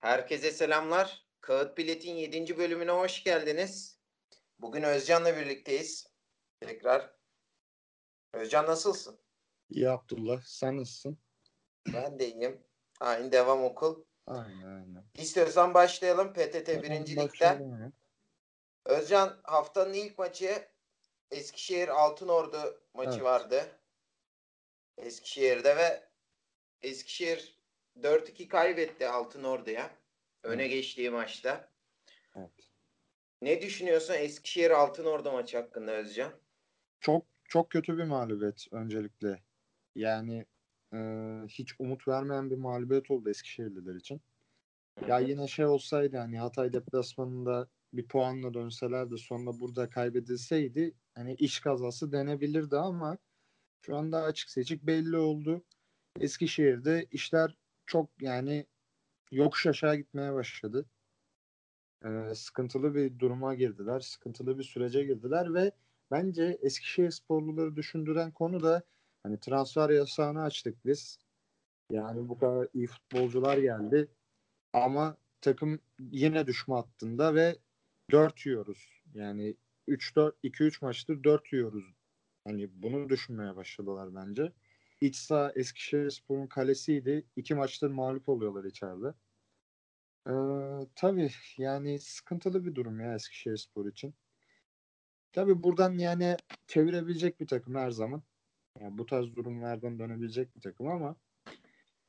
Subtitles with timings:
[0.00, 1.26] Herkese selamlar.
[1.40, 2.58] Kağıt Bilet'in 7.
[2.58, 3.98] bölümüne hoş geldiniz.
[4.58, 6.06] Bugün Özcan'la birlikteyiz.
[6.60, 7.14] Tekrar.
[8.32, 9.20] Özcan nasılsın?
[9.68, 10.42] İyi Abdullah.
[10.44, 11.18] Sen nasılsın?
[11.92, 12.64] Ben de iyiyim.
[13.00, 14.04] Aynı devam okul.
[14.26, 15.04] Aynen aynen.
[15.14, 16.90] İstiyorsan başlayalım PTT Tamam, 1.
[16.90, 17.28] Lig'den.
[17.28, 17.92] başlayalım ya.
[18.84, 20.68] Özcan haftanın ilk maçı
[21.30, 23.22] Eskişehir Altınordu maçı Evet.
[23.22, 23.80] vardı.
[24.98, 26.08] Eskişehir'de ve
[26.82, 27.59] Eskişehir
[28.02, 29.90] 4-2 kaybetti Altınordu'ya.
[30.42, 31.70] Öne geçtiği maçta.
[32.36, 32.70] Evet.
[33.42, 36.32] Ne düşünüyorsun Eskişehir Altınordu maçı hakkında Özcan?
[37.00, 39.42] Çok çok kötü bir mağlubiyet öncelikle.
[39.94, 40.46] Yani
[40.92, 40.98] e,
[41.48, 44.20] hiç umut vermeyen bir mağlubiyet oldu Eskişehirliler için.
[45.08, 51.34] Ya yine şey olsaydı hani Hatay deplasmanında bir puanla dönseler de sonra burada kaybedilseydi hani
[51.34, 53.18] iş kazası denebilirdi ama
[53.86, 55.64] şu anda açık seçik belli oldu.
[56.20, 57.56] Eskişehir'de işler
[57.90, 58.66] çok yani
[59.30, 60.86] yokuş aşağı gitmeye başladı.
[62.04, 64.00] Ee, sıkıntılı bir duruma girdiler.
[64.00, 65.72] Sıkıntılı bir sürece girdiler ve
[66.10, 68.82] bence Eskişehir sporluları düşündüren konu da
[69.22, 71.18] hani transfer yasağını açtık biz.
[71.90, 74.08] Yani bu kadar iyi futbolcular geldi.
[74.72, 77.56] Ama takım yine düşme hattında ve
[78.10, 79.02] 4 yiyoruz.
[79.14, 79.56] Yani
[79.88, 81.84] 3-4 2-3 maçtır 4 yiyoruz.
[82.44, 84.52] Hani bunu düşünmeye başladılar bence.
[85.00, 87.26] İç saha Eskişehirspor'un kalesiydi.
[87.36, 89.14] İki maçtır mağlup oluyorlar içeride.
[90.28, 90.32] Ee,
[90.94, 94.14] tabii yani sıkıntılı bir durum ya Eskişehirspor için.
[95.32, 98.22] Tabii buradan yani çevirebilecek bir takım her zaman.
[98.80, 101.16] Yani bu tarz durumlardan dönebilecek bir takım ama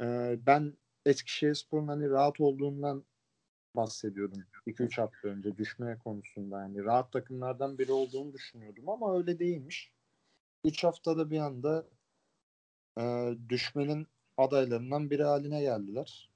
[0.01, 3.05] e, ben Eskişehirspor'un hani rahat olduğundan
[3.75, 6.61] bahsediyordum 2-3 hafta önce düşme konusunda.
[6.61, 9.91] Yani rahat takımlardan biri olduğunu düşünüyordum ama öyle değilmiş.
[10.65, 11.87] 3 haftada bir anda
[13.01, 14.07] e, düşmenin
[14.37, 16.29] adaylarından biri haline geldiler.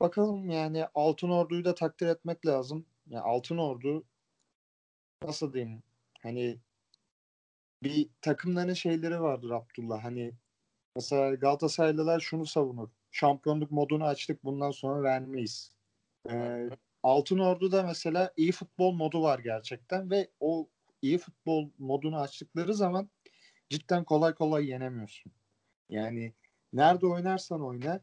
[0.00, 2.86] Bakalım yani Altın Ordu'yu da takdir etmek lazım.
[3.06, 4.04] Yani Altın Ordu
[5.22, 5.82] nasıl diyeyim
[6.22, 6.58] hani
[7.82, 10.04] bir takımların şeyleri vardır Abdullah.
[10.04, 10.32] Hani
[10.96, 12.88] mesela Galatasaraylılar şunu savunur.
[13.10, 15.72] Şampiyonluk modunu açtık bundan sonra vermeyiz.
[16.30, 16.70] Ee,
[17.02, 20.68] Altın Ordu'da mesela iyi futbol modu var gerçekten ve o
[21.02, 23.10] iyi futbol modunu açtıkları zaman
[23.70, 25.32] cidden kolay kolay yenemiyorsun.
[25.88, 26.32] Yani
[26.72, 28.00] nerede oynarsan oyna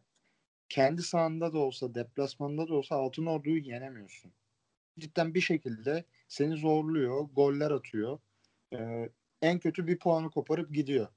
[0.70, 4.34] kendi sahanda da olsa deplasmanda da olsa Altın Ordu'yu yenemiyorsun.
[5.00, 8.20] Cidden bir şekilde seni zorluyor, goller atıyor.
[8.74, 9.10] Ee,
[9.42, 11.08] en kötü bir puanı koparıp gidiyor.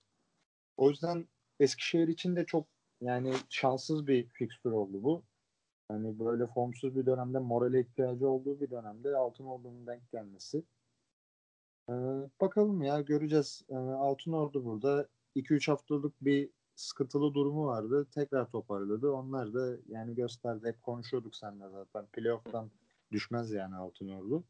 [0.76, 1.28] O yüzden
[1.60, 2.68] Eskişehir için de çok
[3.00, 5.24] yani şanssız bir fikstür oldu bu.
[5.88, 10.64] Hani böyle formsuz bir dönemde morale ihtiyacı olduğu bir dönemde Altın Ordu'nun denk gelmesi.
[11.90, 11.92] Ee,
[12.40, 13.62] bakalım ya göreceğiz.
[13.68, 18.06] Ee, Altın Ordu burada 2-3 haftalık bir sıkıntılı durumu vardı.
[18.14, 19.10] Tekrar toparladı.
[19.10, 20.68] Onlar da yani gösterdi.
[20.68, 22.06] Hep konuşuyorduk seninle zaten.
[22.06, 22.70] Playoff'tan
[23.12, 24.44] düşmez yani Altın Ordu.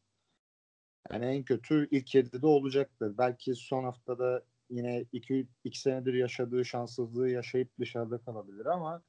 [1.13, 3.19] Yani en kötü ilk 7'de olacaktır.
[3.19, 9.03] Belki son haftada yine 2 2 senedir yaşadığı şanssızlığı yaşayıp dışarıda kalabilir ama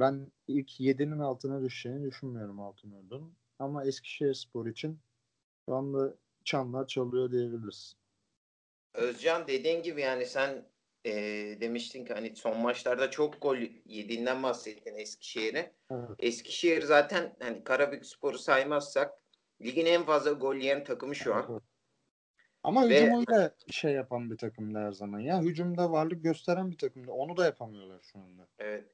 [0.00, 3.34] ben ilk 7'nin altına düşeceğini düşünmüyorum Altın Ordu'nun.
[3.58, 4.98] Ama Eskişehirspor için
[5.68, 6.14] şu anda
[6.48, 7.96] çanlar çalıyor diyebiliriz.
[8.94, 10.68] Özcan dediğin gibi yani sen
[11.04, 11.12] e,
[11.60, 15.72] demiştin ki hani son maçlarda çok gol yediğinden bahsettin Eskişehir'e.
[15.90, 16.10] Evet.
[16.18, 19.14] Eskişehir zaten hani Karabükspor'u saymazsak
[19.62, 21.46] ligin en fazla gol yiyen takımı şu an.
[21.50, 21.62] Evet.
[22.62, 25.40] Ama Ve- hücumuyla şey yapan bir takımdı her zaman ya.
[25.40, 27.12] Hücumda varlık gösteren bir takımdı.
[27.12, 28.48] Onu da yapamıyorlar şu anda.
[28.58, 28.84] Evet.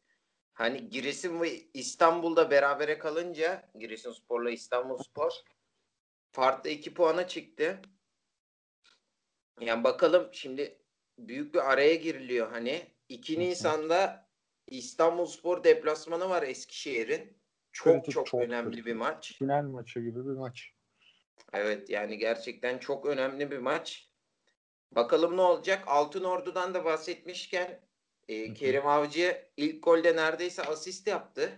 [0.53, 5.33] Hani Giresun ve İstanbul'da berabere kalınca Giresunspor'la İstanbulspor
[6.35, 7.83] farklı iki puana çıktı.
[9.61, 10.79] Yani bakalım şimdi
[11.19, 12.95] büyük bir araya giriliyor hani.
[13.09, 13.41] 2 Hı hı.
[13.41, 14.29] Nisan'da
[14.67, 17.39] İstanbulspor deplasmanı var Eskişehir'in.
[17.73, 18.87] Çok Kritik, çok, çok önemli kritik.
[18.87, 19.33] bir maç.
[19.39, 20.71] Final maçı gibi bir maç.
[21.53, 24.11] Evet yani gerçekten çok önemli bir maç.
[24.93, 25.85] Bakalım ne olacak?
[25.87, 27.81] Altın Ordu'dan da bahsetmişken
[28.29, 28.55] e.
[28.55, 31.53] Kerim Avcı ilk golde neredeyse asist yaptı.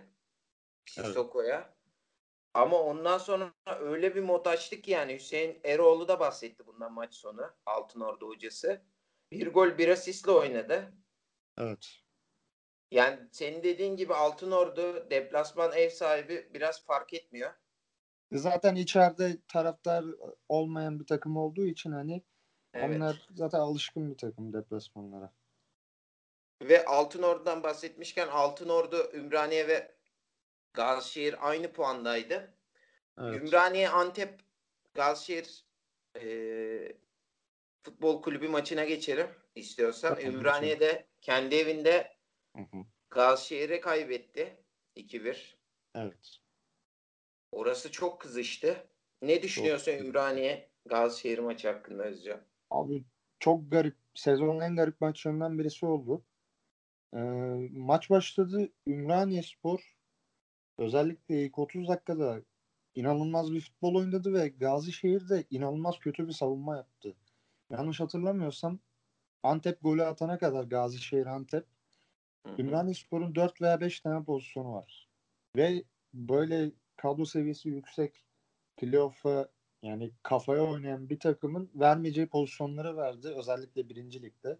[0.85, 1.76] Sissoko'ya.
[2.57, 7.15] Ama ondan sonra öyle bir mod açtı ki yani Hüseyin Eroğlu da bahsetti bundan maç
[7.15, 7.51] sonu.
[7.65, 8.81] Altın Ordu hocası.
[9.31, 10.93] Bir gol bir asistle oynadı.
[11.57, 11.87] Evet.
[12.91, 17.51] Yani senin dediğin gibi Altın Ordu deplasman ev sahibi biraz fark etmiyor.
[18.31, 20.05] Zaten içeride taraftar
[20.49, 22.23] olmayan bir takım olduğu için hani
[22.73, 22.95] Evet.
[22.95, 25.33] onlar zaten alışkın bir takım deplasmanlara.
[26.61, 29.96] Ve Altın Ordu'dan bahsetmişken Altın Ordu, Ümraniye ve
[30.77, 32.53] Gazişehir aynı puandaydı.
[33.19, 33.41] Evet.
[33.41, 34.39] Ümraniye, Antep,
[34.93, 35.65] Gazişehir
[36.15, 36.97] eee,
[37.83, 40.15] futbol kulübü maçına geçelim istiyorsan.
[40.15, 42.17] Tamam, Ümraniye de kendi evinde.
[43.09, 44.57] Gazişehir'e kaybetti
[44.95, 45.57] 2-1.
[45.95, 46.37] Evet.
[47.51, 48.87] Orası çok kızıştı.
[49.21, 50.01] Ne düşünüyorsun çok...
[50.01, 52.41] Ümraniye Gazişehir maçı hakkında Özcan?
[52.71, 53.03] Abi
[53.39, 53.95] çok garip.
[54.15, 56.23] Sezonun en garip maçlarından birisi oldu.
[57.13, 57.17] Ee,
[57.71, 58.69] maç başladı.
[58.87, 59.96] Ümraniye Spor
[60.77, 62.41] özellikle ilk 30 dakikada
[62.95, 67.15] inanılmaz bir futbol oynadı ve Gazişehir de inanılmaz kötü bir savunma yaptı.
[67.69, 68.79] Yanlış hatırlamıyorsam
[69.43, 71.65] Antep golü atana kadar Gazişehir Antep
[72.59, 75.07] Ümraniye Spor'un 4 veya 5 tane pozisyonu var.
[75.55, 75.83] Ve
[76.13, 78.25] böyle kadro seviyesi yüksek
[78.77, 79.49] playoff'a
[79.83, 83.27] yani kafaya oynayan bir takımın vermeyeceği pozisyonları verdi.
[83.27, 84.57] Özellikle birinci ligde.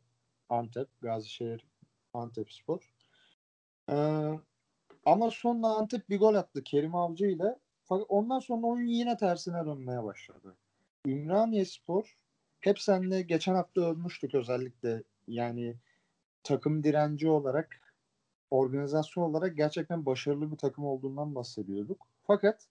[0.50, 1.68] Antep, Gazişehir,
[2.14, 2.94] Antep Spor.
[3.90, 3.94] Ee,
[5.08, 7.60] ama sonra Antep bir gol attı Kerim Avcı ile.
[7.84, 10.56] Fakat ondan sonra oyun yine tersine dönmeye başladı.
[11.06, 12.18] Ümraniye Spor
[12.60, 15.04] hep seninle geçen hafta ölmüştük özellikle.
[15.28, 15.76] Yani
[16.44, 17.94] takım direnci olarak
[18.52, 22.08] organizasyon olarak gerçekten başarılı bir takım olduğundan bahsediyorduk.
[22.24, 22.68] Fakat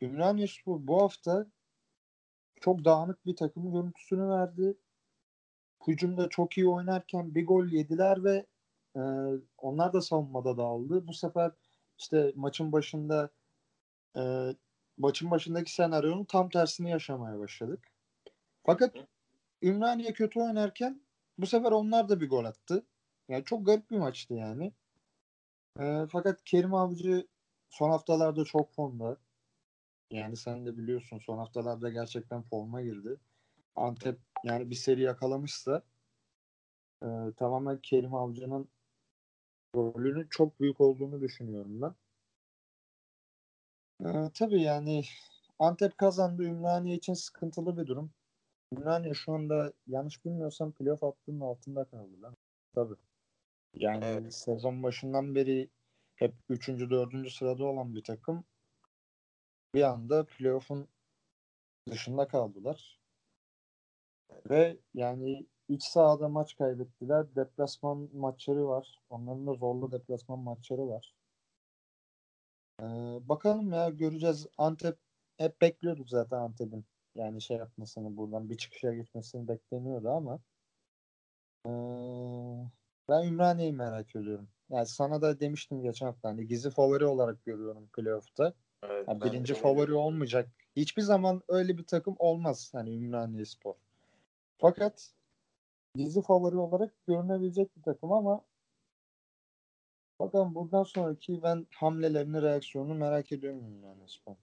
[0.00, 1.46] Ümraniye Spor bu hafta
[2.60, 4.74] çok dağınık bir takım görüntüsünü verdi.
[5.86, 8.46] Hücumda çok iyi oynarken bir gol yediler ve
[8.96, 9.00] e,
[9.58, 11.06] onlar da savunmada dağıldı.
[11.06, 11.52] Bu sefer
[11.98, 13.30] işte maçın başında
[14.16, 14.22] e,
[14.98, 17.92] maçın başındaki senaryonun tam tersini yaşamaya başladık.
[18.66, 18.96] Fakat
[19.62, 21.02] Ümraniye kötü oynarken
[21.38, 22.86] bu sefer onlar da bir gol attı.
[23.28, 24.72] Yani çok garip bir maçtı yani.
[25.80, 27.26] E, fakat Kerim Avcı
[27.68, 29.16] son haftalarda çok formda.
[30.10, 33.16] Yani sen de biliyorsun son haftalarda gerçekten forma girdi.
[33.76, 35.82] Antep yani bir seri yakalamışsa
[37.02, 37.06] e,
[37.36, 38.68] tamamen Kerim Avcı'nın
[39.74, 41.94] rolünün çok büyük olduğunu düşünüyorum ben.
[44.04, 45.04] Ee, tabii yani
[45.58, 46.42] Antep kazandı.
[46.42, 48.10] Ümraniye için sıkıntılı bir durum.
[48.72, 52.36] Ümraniye şu anda yanlış bilmiyorsam playoff hattının altında kaldı lan.
[52.74, 52.94] Tabii.
[53.74, 54.34] Yani evet.
[54.34, 55.70] sezon başından beri
[56.16, 56.68] hep 3.
[56.68, 57.32] 4.
[57.32, 58.44] sırada olan bir takım
[59.74, 60.88] bir anda playoff'un
[61.90, 63.00] dışında kaldılar.
[64.50, 67.36] Ve yani iç sahada maç kaybettiler.
[67.36, 68.98] Deplasman maçları var.
[69.10, 71.14] Onların da zorlu deplasman maçları var.
[72.80, 72.84] Ee,
[73.28, 74.46] bakalım ya göreceğiz.
[74.58, 74.98] Antep
[75.36, 80.38] hep bekliyorduk zaten Antep'in yani şey yapmasını buradan bir çıkışa gitmesini bekleniyordu ama
[81.66, 81.70] ee,
[83.08, 84.48] ben Ümraniye'yi merak ediyorum.
[84.70, 88.52] Yani sana da demiştim geçen hafta hani gizli favori olarak görüyorum playoff'ta.
[88.82, 90.50] Evet, yani birinci favori olmayacak.
[90.76, 93.74] Hiçbir zaman öyle bir takım olmaz hani Ümraniye Spor.
[94.58, 95.10] Fakat
[95.94, 98.44] gizli favori olarak görünebilecek bir takım ama
[100.20, 104.36] bakalım buradan sonraki ben hamlelerini, reaksiyonunu merak ediyorum Ümraniye Spor.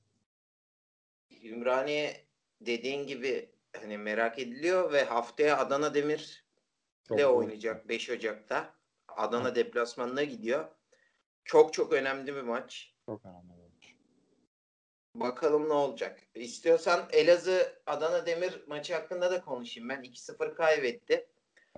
[1.44, 2.25] Ümraniye
[2.62, 3.50] dediğin gibi
[3.81, 6.46] hani merak ediliyor ve haftaya Adana Demir
[7.12, 8.74] ile oynayacak 5 Ocak'ta.
[9.07, 10.66] Adana deplasmanına gidiyor.
[11.44, 12.96] Çok çok önemli bir maç.
[13.06, 13.96] Çok önemli bir maç.
[15.16, 16.28] Bakalım ne olacak.
[16.36, 19.90] İstiyorsan Elazığ Adana Demir maçı hakkında da konuşayım.
[19.90, 21.28] Ben 2-0 kaybetti.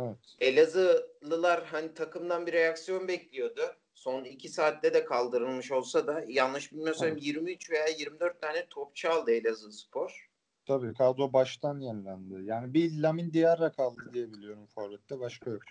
[0.01, 0.17] Evet.
[0.39, 3.61] Elazığlılar hani takımdan bir reaksiyon bekliyordu.
[3.93, 7.23] Son 2 saatte de kaldırılmış olsa da yanlış bilmiyorsam evet.
[7.23, 10.29] 23 veya 24 tane top çaldı Elazığ Spor.
[10.65, 12.43] Tabii kadro baştan yenilendi.
[12.43, 15.19] Yani bir Lamin Diarra kaldı diye biliyorum Forvet'te.
[15.19, 15.61] Başka yok.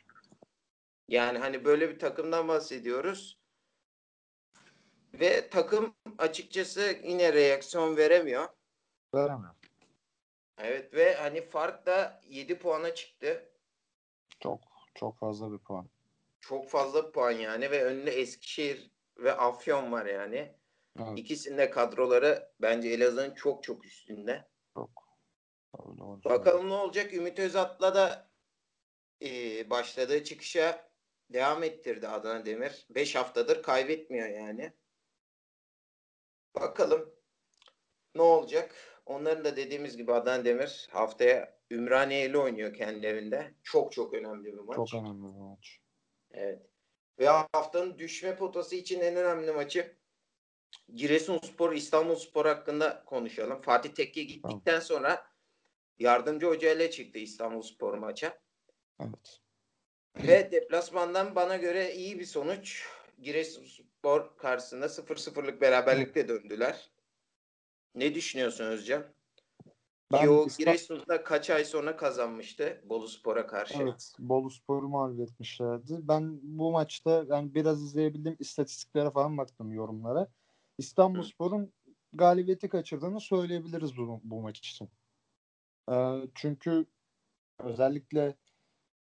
[1.09, 3.39] Yani hani böyle bir takımdan bahsediyoruz.
[5.15, 8.49] Ve takım açıkçası yine reaksiyon veremiyor.
[9.15, 9.55] Veremiyor.
[10.59, 13.50] Evet ve hani fark da 7 puana çıktı.
[14.41, 14.61] Çok
[14.95, 15.89] çok fazla bir puan.
[16.41, 20.55] Çok fazla bir puan yani ve önünde Eskişehir ve Afyon var yani.
[20.99, 21.19] Evet.
[21.19, 24.49] İkisinin kadroları bence Elazığ'ın çok çok üstünde.
[24.75, 24.91] Çok.
[26.25, 27.15] Bakalım ne olacak.
[27.15, 28.31] Ümit Özat'la da
[29.23, 30.91] e, başladığı çıkışa
[31.31, 32.87] devam ettirdi Adana Demir.
[32.91, 34.73] 5 haftadır kaybetmiyor yani.
[36.55, 37.15] Bakalım
[38.15, 38.75] ne olacak.
[39.07, 43.55] Onların da dediğimiz gibi Adana Demir haftaya Ümraniye ile oynuyor kendi evinde.
[43.63, 44.77] Çok çok önemli bir maç.
[44.77, 45.81] Çok önemli bir maç.
[46.31, 46.63] Evet.
[47.19, 49.97] Ve haftanın düşme potası için en önemli maçı
[50.95, 53.63] Giresunspor İstanbulspor hakkında konuşalım.
[53.63, 54.83] Fatih Tekke gittikten tamam.
[54.83, 55.27] sonra
[55.99, 58.39] yardımcı hoca ile çıktı İstanbulspor maça.
[59.01, 59.41] Evet.
[60.17, 62.87] Ve deplasmandan bana göre iyi bir sonuç.
[63.23, 66.91] Giresunspor karşısında 0-0'lık beraberlikle döndüler.
[67.95, 69.15] Ne düşünüyorsun Özcan?
[70.13, 73.83] Ben Ki o Giresun'da kaç ay sonra kazanmıştı Bolu Spor'a karşı.
[73.83, 75.99] Evet, Bolu Spor'u mağlup etmişlerdi.
[76.03, 80.29] Ben bu maçta yani biraz izleyebildim istatistiklere falan baktım yorumlara.
[80.79, 81.73] İstanbul Spor'un
[82.13, 84.89] galibiyeti kaçırdığını söyleyebiliriz bu, bu maç için.
[85.93, 86.87] Ee, çünkü
[87.59, 88.37] özellikle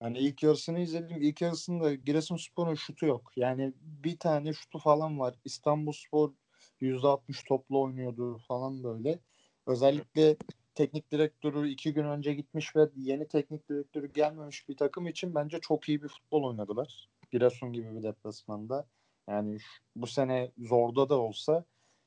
[0.02, 1.22] yani ilk yarısını izledim.
[1.22, 3.32] İlk yarısında Giresunspor'un şutu yok.
[3.36, 5.34] Yani bir tane şutu falan var.
[5.44, 6.32] İstanbulspor
[6.80, 9.18] %60 toplu oynuyordu falan böyle.
[9.66, 10.36] Özellikle
[10.74, 15.60] teknik direktörü iki gün önce gitmiş ve yeni teknik direktörü gelmemiş bir takım için bence
[15.60, 17.08] çok iyi bir futbol oynadılar.
[17.30, 18.86] Giresun gibi bir deplasmanda.
[19.28, 21.64] Yani şu, bu sene zorda da olsa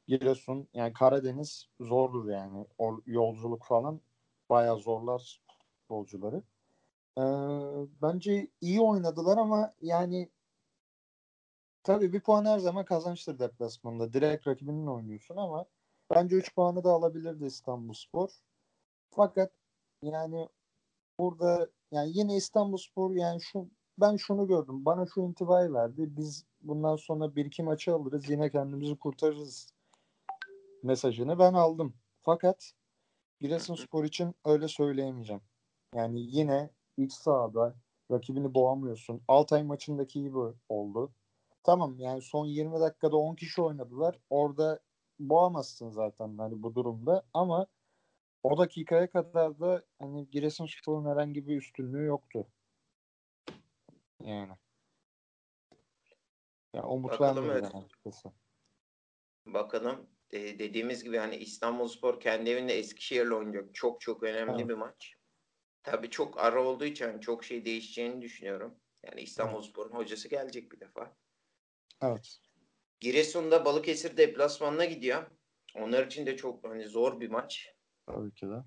[0.07, 2.65] Giresun yani Karadeniz zordur yani.
[2.77, 4.01] O yolculuk falan
[4.49, 5.41] bayağı zorlar
[5.87, 6.43] futbolcuları.
[7.17, 7.21] Ee,
[8.01, 10.29] bence iyi oynadılar ama yani
[11.83, 14.13] tabii bir puan her zaman kazançtır deplasmanda.
[14.13, 15.65] Direkt rakibinin oynuyorsun ama
[16.09, 18.29] bence 3 puanı da alabilirdi İstanbulspor.
[19.09, 19.51] Fakat
[20.01, 20.49] yani
[21.19, 24.85] burada yani yine İstanbulspor yani şu ben şunu gördüm.
[24.85, 26.17] Bana şu intibayı verdi.
[26.17, 28.29] Biz bundan sonra bir iki maçı alırız.
[28.29, 29.67] Yine kendimizi kurtarırız
[30.83, 31.93] mesajını ben aldım.
[32.21, 32.73] Fakat
[33.41, 35.41] Giresunspor için öyle söyleyemeyeceğim.
[35.95, 37.75] Yani yine iç sahada
[38.11, 39.21] rakibini boğamıyorsun.
[39.27, 40.37] Altay maçındaki gibi
[40.69, 41.13] oldu.
[41.63, 44.19] Tamam yani son 20 dakikada 10 kişi oynadılar.
[44.29, 44.79] Orada
[45.19, 47.67] boğamazsın zaten hani bu durumda ama
[48.45, 52.47] o dakikaya kadar da hani Giresunspor'un herhangi bir üstünlüğü yoktu.
[54.23, 54.53] Yani.
[56.73, 57.85] Ya umut Bakalım vermiyor evet.
[57.85, 58.31] açıkçası.
[59.45, 63.75] Bakalım e, dediğimiz gibi hani İstanbulspor kendi evinde Eskişehir'le oynayacak.
[63.75, 64.69] Çok çok önemli Evet.
[64.69, 65.15] bir maç.
[65.83, 68.79] Tabii çok ara olduğu için hani çok şey değişeceğini düşünüyorum.
[69.03, 71.15] Yani İstanbulspor'un hocası gelecek bir defa.
[72.01, 72.37] Evet.
[72.99, 75.31] Giresun'da Balıkesir deplasmanına gidiyor.
[75.75, 77.74] Onlar için de çok hani zor bir maç.
[78.05, 78.63] Tabii ki de.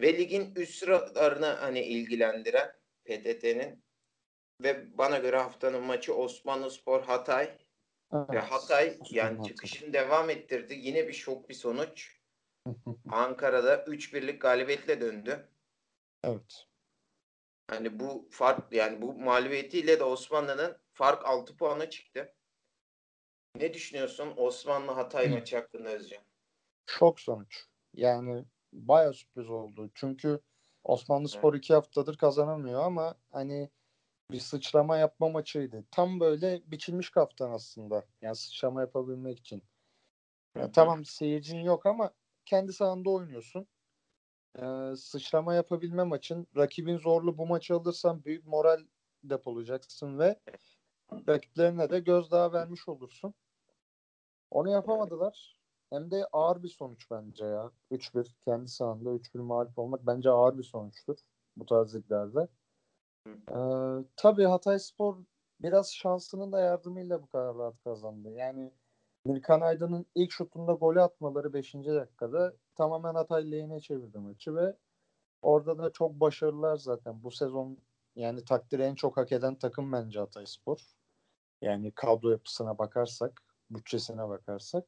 [0.00, 2.72] Ve ligin üst sıralarını hani ilgilendiren
[3.04, 3.84] PTT'nin
[4.60, 7.58] ve bana göre haftanın maçı Osmanlıspor Hatay.
[8.12, 8.30] Evet.
[8.30, 9.48] Ve Hatay yani Hatay.
[9.52, 10.74] çıkışını devam ettirdi.
[10.74, 12.20] Yine bir şok bir sonuç.
[13.08, 15.48] Ankara'da 3-1'lik galibiyetle döndü.
[16.24, 16.66] evet.
[17.70, 22.34] Hani bu fark yani bu mağlubiyetiyle de Osmanlı'nın fark 6 puana çıktı.
[23.56, 26.22] Ne düşünüyorsun Osmanlı Hatay maçı hakkında Özcan?
[26.86, 27.66] Şok sonuç.
[27.94, 29.90] Yani baya sürpriz oldu.
[29.94, 30.40] Çünkü
[30.84, 33.70] Osmanlı Spor iki haftadır kazanamıyor ama hani
[34.30, 35.84] bir sıçrama yapma maçıydı.
[35.90, 38.04] Tam böyle biçilmiş kaftan aslında.
[38.22, 39.62] Yani sıçrama yapabilmek için.
[40.56, 40.72] Ya Hı hı.
[40.72, 42.10] tamam seyircin yok ama
[42.44, 43.66] kendi sahanda oynuyorsun.
[44.58, 46.46] Ee, sıçrama yapabilme maçın.
[46.56, 48.80] Rakibin zorlu bu maçı alırsan büyük moral
[49.24, 50.40] depolayacaksın ve
[51.28, 53.34] rakiplerine de gözdağı vermiş olursun.
[54.50, 55.61] Onu yapamadılar.
[55.92, 57.70] Hem de ağır bir sonuç bence ya.
[57.90, 61.18] 3-1 kendi sahanda 3-1 mağlup olmak bence ağır bir sonuçtur
[61.56, 62.48] bu tarz liglerde.
[63.28, 65.16] Ee, tabii Hatay Spor
[65.60, 68.30] biraz şansının da yardımıyla bu kadar rahat kazandı.
[68.30, 68.72] Yani
[69.24, 71.74] Mirkan Aydın'ın ilk şutunda golü atmaları 5.
[71.74, 74.76] dakikada tamamen Hatay lehine çevirdi maçı ve
[75.42, 77.22] orada da çok başarılılar zaten.
[77.22, 77.78] Bu sezon
[78.16, 80.78] yani takdiri en çok hak eden takım bence Hatay Spor.
[81.62, 84.84] Yani kadro yapısına bakarsak, bütçesine bakarsak.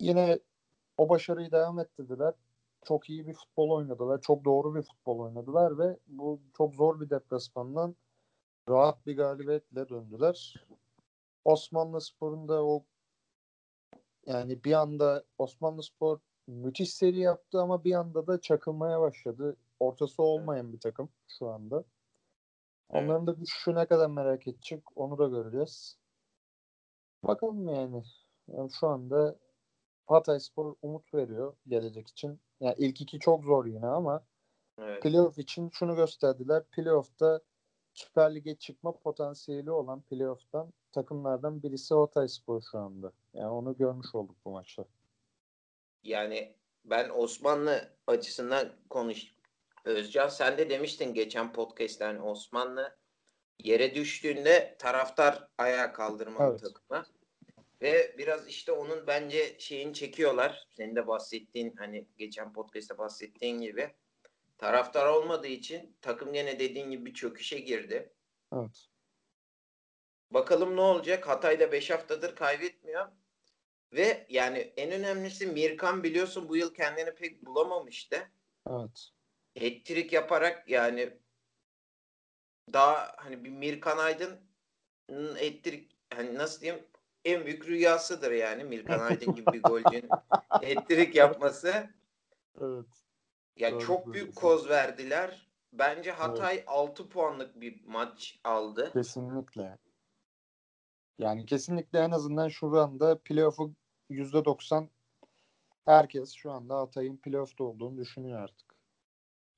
[0.00, 0.38] Yine
[0.98, 2.34] o başarıyı devam ettirdiler.
[2.84, 4.20] Çok iyi bir futbol oynadılar.
[4.20, 7.96] Çok doğru bir futbol oynadılar ve bu çok zor bir deplasmandan
[8.68, 10.54] rahat bir galibiyetle döndüler.
[11.44, 12.84] Osmanlı Spor'un da o
[14.26, 19.56] yani bir anda Osmanlı Spor müthiş seri yaptı ama bir anda da çakılmaya başladı.
[19.80, 21.84] Ortası olmayan bir takım şu anda.
[22.88, 25.98] Onların da düşüşü ne kadar merak edecek onu da göreceğiz.
[27.24, 28.02] Bakalım yani.
[28.48, 29.36] yani şu anda
[30.10, 32.40] Hatay Spor umut veriyor gelecek için.
[32.60, 34.24] Yani ilk iki çok zor yine ama
[34.78, 35.02] Evet.
[35.02, 36.64] playoff için şunu gösterdiler.
[36.64, 37.40] Playoff'ta
[37.94, 43.12] Süper Lig'e çıkma potansiyeli olan playoff'tan takımlardan birisi Hatay Spor şu anda.
[43.34, 44.84] Yani onu görmüş olduk bu maçta.
[46.02, 49.34] Yani ben Osmanlı açısından konuş.
[49.84, 52.96] Özcan sen de demiştin geçen podcast'te hani Osmanlı
[53.58, 56.60] yere düştüğünde taraftar ayağa kaldırmalı Evet.
[56.60, 57.06] takıma.
[57.82, 60.66] Ve biraz işte onun bence şeyini çekiyorlar.
[60.70, 63.94] Senin de bahsettiğin hani geçen podcast'ta bahsettiğin gibi.
[64.58, 68.12] Taraftar olmadığı için takım gene dediğin gibi bir çöküşe girdi.
[68.52, 68.86] Evet.
[70.30, 71.28] Bakalım ne olacak?
[71.28, 73.08] Hatay'da 5 haftadır kaybetmiyor.
[73.92, 78.30] Ve yani en önemlisi Mirkan biliyorsun bu yıl kendini pek bulamamıştı.
[78.70, 79.10] Evet.
[79.58, 81.18] Hat-trick yaparak yani
[82.72, 86.84] daha hani bir Mirkan Aydın'ın hat-trick hani nasıl diyeyim
[87.24, 90.10] en büyük rüyasıdır yani Mirkan Aydın gibi bir golcünün
[90.50, 91.88] hat-trick yapması.
[92.60, 92.86] Evet.
[93.56, 94.34] Ya Doğru çok büyük söylüyorsun.
[94.34, 95.50] koz verdiler.
[95.72, 98.90] Bence Hatay 6 puanlık bir maç aldı.
[98.92, 99.78] Kesinlikle.
[101.18, 103.74] Yani kesinlikle en azından şu anda playoff'u
[104.10, 104.88] %90
[105.84, 108.74] herkes şu anda Hatay'ın playoff'ta olduğunu düşünüyor artık.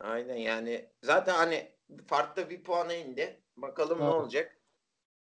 [0.00, 1.73] Aynen yani zaten hani
[2.07, 3.42] farklı bir puana indi.
[3.57, 4.14] Bakalım ne Evet.
[4.14, 4.62] olacak.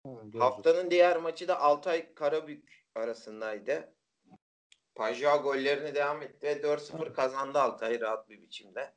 [0.05, 0.43] Göreceğiz.
[0.43, 3.93] Haftanın diğer maçı da Altay Karabük arasındaydı.
[4.95, 8.93] Pajao gollerini devam etti ve 4-0 kazandı Altay rahat bir biçimde.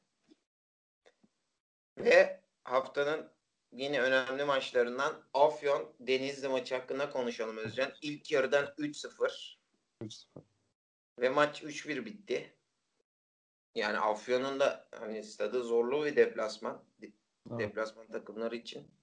[1.99, 3.33] Ve haftanın
[3.73, 7.93] yine önemli maçlarından Afyon Denizli maçı hakkında konuşalım Özcan.
[8.03, 9.59] İlk yarıdan 3-0
[10.03, 10.29] 3-0.
[11.19, 12.55] ve maç 3-1 bitti.
[13.75, 16.85] Yani Afyon'un da hani stadı zorlu bir deplasman.
[17.03, 17.13] De-
[17.51, 17.61] Evet.
[17.61, 18.98] Deplasman takımları için.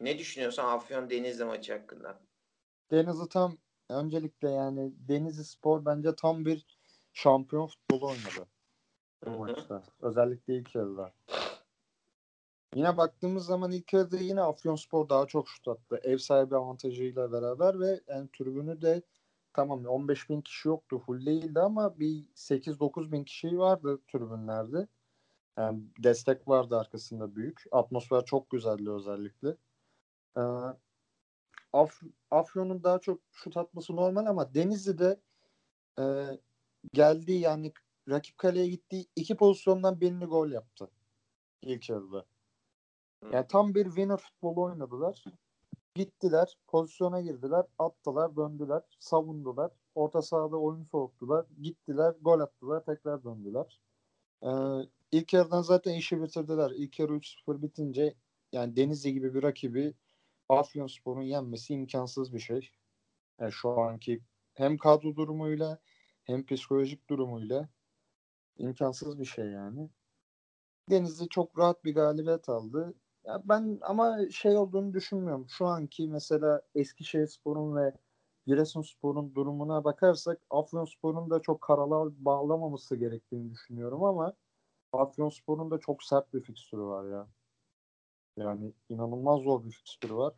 [0.00, 2.20] Ne düşünüyorsun Afyon Denizli maçı hakkında?
[2.90, 3.56] Denizli tam
[3.88, 6.66] öncelikle yani Denizli Spor bence tam bir
[7.12, 8.48] şampiyon futbolu oynadı
[9.26, 9.82] bu maçta.
[10.00, 11.12] Özellikle ilk yarıda.
[12.74, 16.00] Yine baktığımız zaman ilk yarıda yine Afyonspor daha çok şut attı.
[16.02, 19.02] Ev sahibi avantajıyla beraber ve yani tribünü de
[19.52, 20.98] tamam 15 bin kişi yoktu.
[21.06, 24.88] Full değildi ama bir 8-9 bin kişi vardı tribünlerde.
[25.56, 27.64] Yani destek vardı arkasında büyük.
[27.72, 29.56] Atmosfer çok güzeldi özellikle.
[30.38, 30.42] Ee,
[31.72, 35.20] Af Afyon'un daha çok şut atması normal ama Denizli'de
[35.98, 36.04] e,
[36.92, 37.72] geldiği yani
[38.08, 40.90] rakip kaleye gittiği iki pozisyondan birini gol yaptı
[41.62, 42.26] ilk yarıda.
[43.32, 45.24] Yani tam bir winner futbolu oynadılar.
[45.94, 49.72] Gittiler, pozisyona girdiler, attılar, döndüler, savundular.
[49.94, 51.46] Orta sahada oyun soğuttular.
[51.62, 53.80] Gittiler, gol attılar, tekrar döndüler.
[54.42, 54.48] Ee,
[55.12, 56.70] ilk yarıdan zaten işi bitirdiler.
[56.70, 58.14] İlk yarı 3-0 bitince
[58.52, 59.94] yani Denizli gibi bir rakibi
[60.48, 62.70] Afyonspor'un yenmesi imkansız bir şey.
[63.40, 64.22] Yani şu anki
[64.54, 65.78] hem kadro durumuyla
[66.24, 67.68] hem psikolojik durumuyla
[68.58, 69.90] imkansız bir şey yani.
[70.90, 72.94] Denizli çok rahat bir galibiyet aldı.
[73.24, 75.46] Ya ben ama şey olduğunu düşünmüyorum.
[75.48, 77.94] Şu anki mesela Eskişehirspor'un ve
[78.46, 84.34] Giresunspor'un durumuna bakarsak Afyonspor'un da çok karalar bağlamaması gerektiğini düşünüyorum ama
[84.92, 87.28] Afyonspor'un da çok sert bir fikstürü var ya.
[88.38, 90.34] Yani inanılmaz zor bir fikstürü var.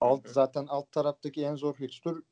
[0.00, 2.22] Alt zaten alt taraftaki en zor fikstür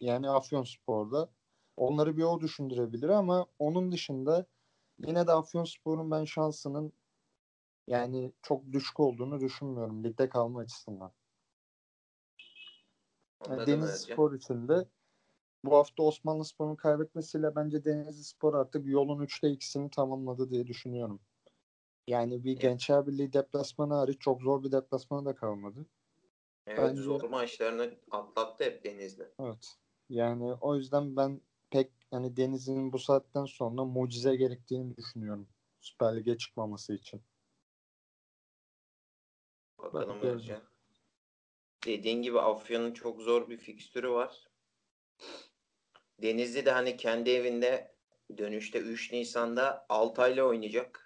[0.00, 1.30] yani Afyonspor'da.
[1.76, 4.46] Onları bir o düşündürebilir ama onun dışında
[4.98, 6.92] yine de Afyonspor'un ben şansının
[7.86, 11.12] yani çok düşük olduğunu düşünmüyorum ligde kalma açısından.
[13.48, 14.12] Yani Denizli.
[14.12, 14.88] Spor için de
[15.64, 21.20] bu hafta Osmanlı Spor'un kaybetmesiyle bence Denizli Spor artık yolun 3'te 2'sini tamamladı diye düşünüyorum.
[22.08, 22.56] Yani bir.
[22.56, 25.86] Gençler Birliği deplasmanı hariç çok zor bir deplasmanı da kalmadı.
[26.66, 29.28] Evet Bence- zor maçlarını atlattı hep Denizli.
[29.40, 29.76] Evet.
[30.08, 31.40] Yani o yüzden ben
[31.70, 35.48] pek hani Denizli'nin bu saatten sonra mucize gerektiğini düşünüyorum.
[35.80, 37.22] Süper Lig'e çıkmaması için.
[39.78, 40.20] Bakalım.
[40.20, 40.62] Özcan.
[41.86, 44.48] Dediğin gibi Afyon'un çok zor bir fikstürü var.
[46.22, 47.94] Denizli de hani kendi evinde
[48.38, 51.03] dönüşte 3 Nisan'da Altay'la oynayacak.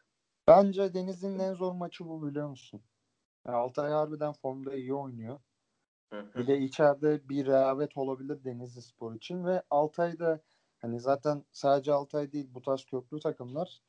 [0.48, 2.80] Bence Denizli'nin en zor maçı bu biliyor musun?
[3.46, 5.40] Yani Altay harbiden formda iyi oynuyor.
[6.12, 10.40] Bir de içeride bir rehavet olabilir Denizli Spor için ve Altay'da
[10.78, 13.82] hani zaten sadece Altay değil bu tarz köklü takımlar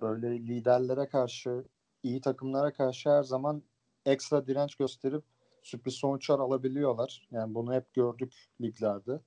[0.00, 1.64] böyle liderlere karşı
[2.02, 3.62] iyi takımlara karşı her zaman
[4.04, 5.24] ekstra direnç gösterip
[5.62, 7.28] sürpriz sonuçlar alabiliyorlar.
[7.30, 9.20] Yani bunu hep gördük liglerde.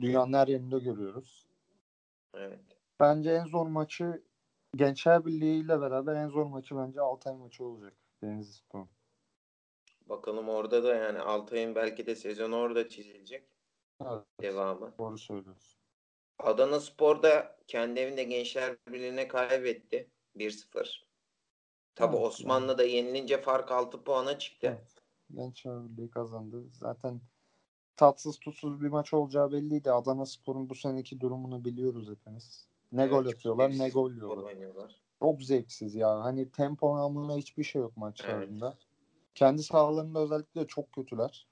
[0.00, 1.46] Dünyanın her yerinde görüyoruz.
[2.34, 2.60] Evet.
[3.00, 4.22] Bence en zor maçı
[4.76, 8.86] Gençler Birliği ile beraber en zor maçı bence Altay maçı olacak Denizli Spor.
[10.06, 13.48] Bakalım orada da yani Altay'ın belki de sezonu orada çizilecek.
[14.00, 14.94] Evet, Devamı.
[14.98, 15.80] doğru söylüyorsun.
[16.38, 20.10] Adana Spor da kendi evinde Gençler Birliği'ne kaybetti.
[20.36, 21.06] 1-0.
[21.94, 24.66] Tabi Evet, Osmanlı da yenilince fark 6 puana çıktı.
[24.66, 25.02] Evet.
[25.30, 26.64] Gençler Birliği kazandı.
[26.72, 27.20] Zaten
[27.96, 29.92] tatsız tutsuz bir maç olacağı belliydi.
[29.92, 32.68] Adana Spor'un bu seneki durumunu biliyoruz hepimiz.
[32.96, 34.54] Ne Evet, gol atıyorlar ne gol yiyorlar.
[35.20, 36.24] Çok zevksiz ya.
[36.24, 38.76] Hani tempo anlamında hiçbir şey yok maçlarında.
[39.34, 41.46] Kendi sahalarında özellikle çok kötüler.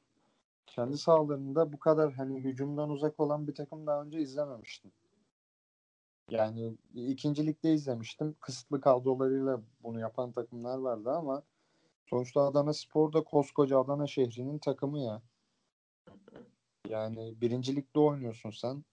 [0.66, 4.92] Kendi sahalarında bu kadar hani hücumdan uzak olan bir takım daha önce izlememiştim.
[6.30, 8.36] Yani ikinci ligde izlemiştim.
[8.40, 11.42] Kısıtlı kadrolarıyla bunu yapan takımlar vardı ama
[12.06, 15.22] sonuçta Adana Spor da koskoca Adana şehrinin takımı ya.
[16.88, 18.84] Yani birinci ligde oynuyorsun sen.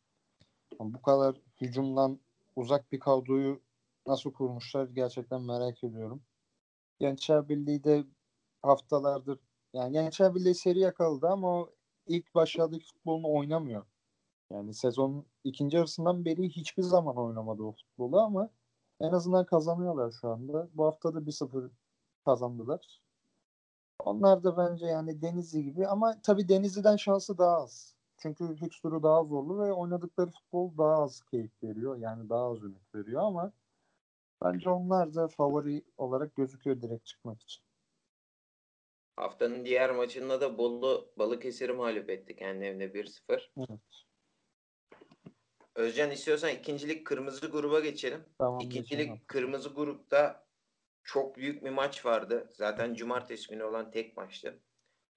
[0.79, 2.19] Bu kadar hücumdan
[2.55, 3.61] uzak bir kadroyu
[4.07, 6.23] nasıl kurmuşlar gerçekten merak ediyorum.
[6.99, 8.03] Gençler Birliği de
[8.61, 9.39] haftalardır
[9.73, 11.69] yani Gençler Birliği seri yakaladı ama o
[12.07, 13.85] ilk başladığı futbolunu oynamıyor.
[14.51, 18.49] Yani sezonun ikinci yarısından beri hiçbir zaman oynamadı o futbolu ama
[19.01, 20.69] en azından kazanıyorlar şu anda.
[20.73, 21.71] Bu hafta da 1-0
[22.25, 23.01] kazandılar.
[23.99, 27.95] Onlar da bence yani Denizli gibi ama tabii Denizli'den şansı daha az.
[28.21, 31.97] Çünkü fikstürü daha zorlu ve oynadıkları futbol daha az keyif veriyor.
[31.97, 33.53] Yani daha az ümit veriyor ama
[34.43, 37.63] bence onlar da favori olarak gözüküyor direkt çıkmak için.
[39.15, 43.51] Haftanın diğer maçında da Bolu Balıkesir'i mağlup etti kendi evinde 1-0.
[43.57, 43.79] Evet.
[45.75, 48.23] Özcan istiyorsan ikincilik kırmızı gruba geçelim.
[48.37, 49.21] Tamam, İkincilik geçelim.
[49.27, 50.47] kırmızı grupta
[51.03, 52.49] çok büyük bir maç vardı.
[52.51, 54.59] Zaten cumartesi günü olan tek maçtı.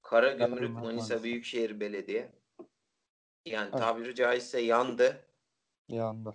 [0.03, 1.23] Karagümrük Karagümrük Manisa Manisa.
[1.23, 2.43] Büyükşehir Belediye.
[3.46, 3.78] Yani Evet.
[3.78, 5.26] tabiri caizse yandı
[5.88, 6.35] Yandı.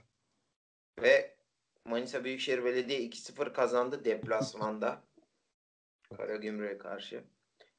[1.02, 1.36] ve
[1.86, 5.02] Manisa Büyükşehir Belediye 2-0 kazandı deplasmanda.
[6.18, 7.24] Karagümrük'e karşı.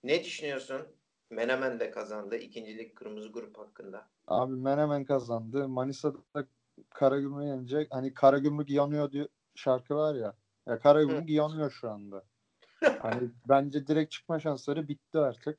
[0.05, 0.89] Ne düşünüyorsun?
[1.31, 2.37] Menemen de kazandı.
[2.37, 4.09] İkincilik kırmızı grup hakkında.
[4.27, 5.69] Abi Menemen kazandı.
[5.69, 6.47] Manisa'da
[6.91, 7.95] Karagümrük yenecek.
[7.95, 10.35] Hani Karagümrük yanıyor diyor şarkı var ya.
[10.67, 12.25] Ya Karagümrük yanıyor şu anda.
[13.03, 15.59] Hani bence direkt çıkma şansları bitti artık.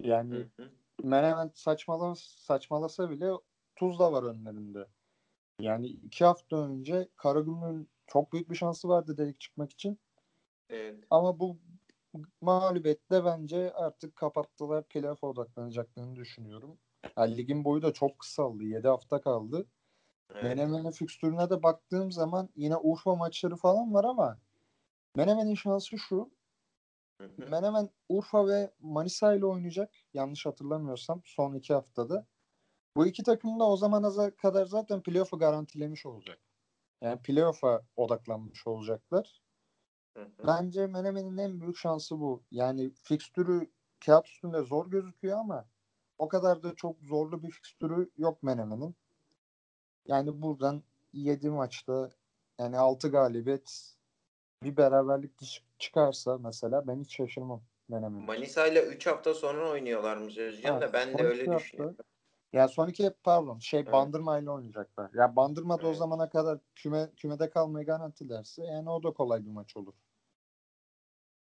[0.00, 0.70] Yani Hı hı.
[1.02, 3.30] Menemen saçmala, saçmalasa bile
[3.76, 4.86] Tuzla var önlerinde.
[5.60, 9.98] Yani iki hafta önce Karagümrük'ün çok büyük bir şansı vardı direkt çıkmak için.
[10.70, 11.04] Evet.
[11.10, 11.58] Ama bu
[12.40, 14.84] mağlubiyetle bence artık kapattılar.
[14.88, 16.78] Playoff'a odaklanacaklarını düşünüyorum.
[17.16, 18.64] Yani ligin boyu da çok kısaldı.
[18.64, 19.66] 7 hafta kaldı.
[20.30, 20.42] evet.
[20.42, 24.38] Menemen'in fikstürüne de baktığım zaman yine Urfa maçları falan var ama
[25.16, 26.30] Menemen'in şansı şu.
[27.50, 29.94] Menemen Urfa ve Manisa ile oynayacak.
[30.14, 32.26] Yanlış hatırlamıyorsam son iki haftada.
[32.96, 36.38] Bu iki takım da o zamana kadar zaten playoff'u garantilemiş olacak.
[37.00, 39.42] Yani playoff'a odaklanmış olacaklar.
[40.14, 40.46] Hı hı.
[40.46, 42.42] Bence Menemen'in en büyük şansı bu.
[42.50, 43.70] Yani fikstürü
[44.06, 45.68] kağıt üstünde zor gözüküyor ama
[46.18, 48.96] o kadar da çok zorlu bir fikstürü yok Menemen'in.
[50.06, 52.10] Yani buradan 7 maçta
[52.58, 53.94] yani 6 galibiyet
[54.62, 58.22] bir beraberlik çık- çıkarsa mesela ben hiç şaşırmam Menemen.
[58.22, 61.96] Manisa ile 3 hafta sonra oynuyorlarmış Özcan Ha, da ben de öyle hafta- düşünüyorum.
[62.52, 63.92] Ya son iki pardon şey Evet.
[63.92, 65.10] Bandırma ile oynayacaklar.
[65.14, 65.98] Ya Bandırma da o Evet.
[65.98, 69.94] zamana kadar küme kümede kalmayı garantilerse yani o da kolay bir maç olur.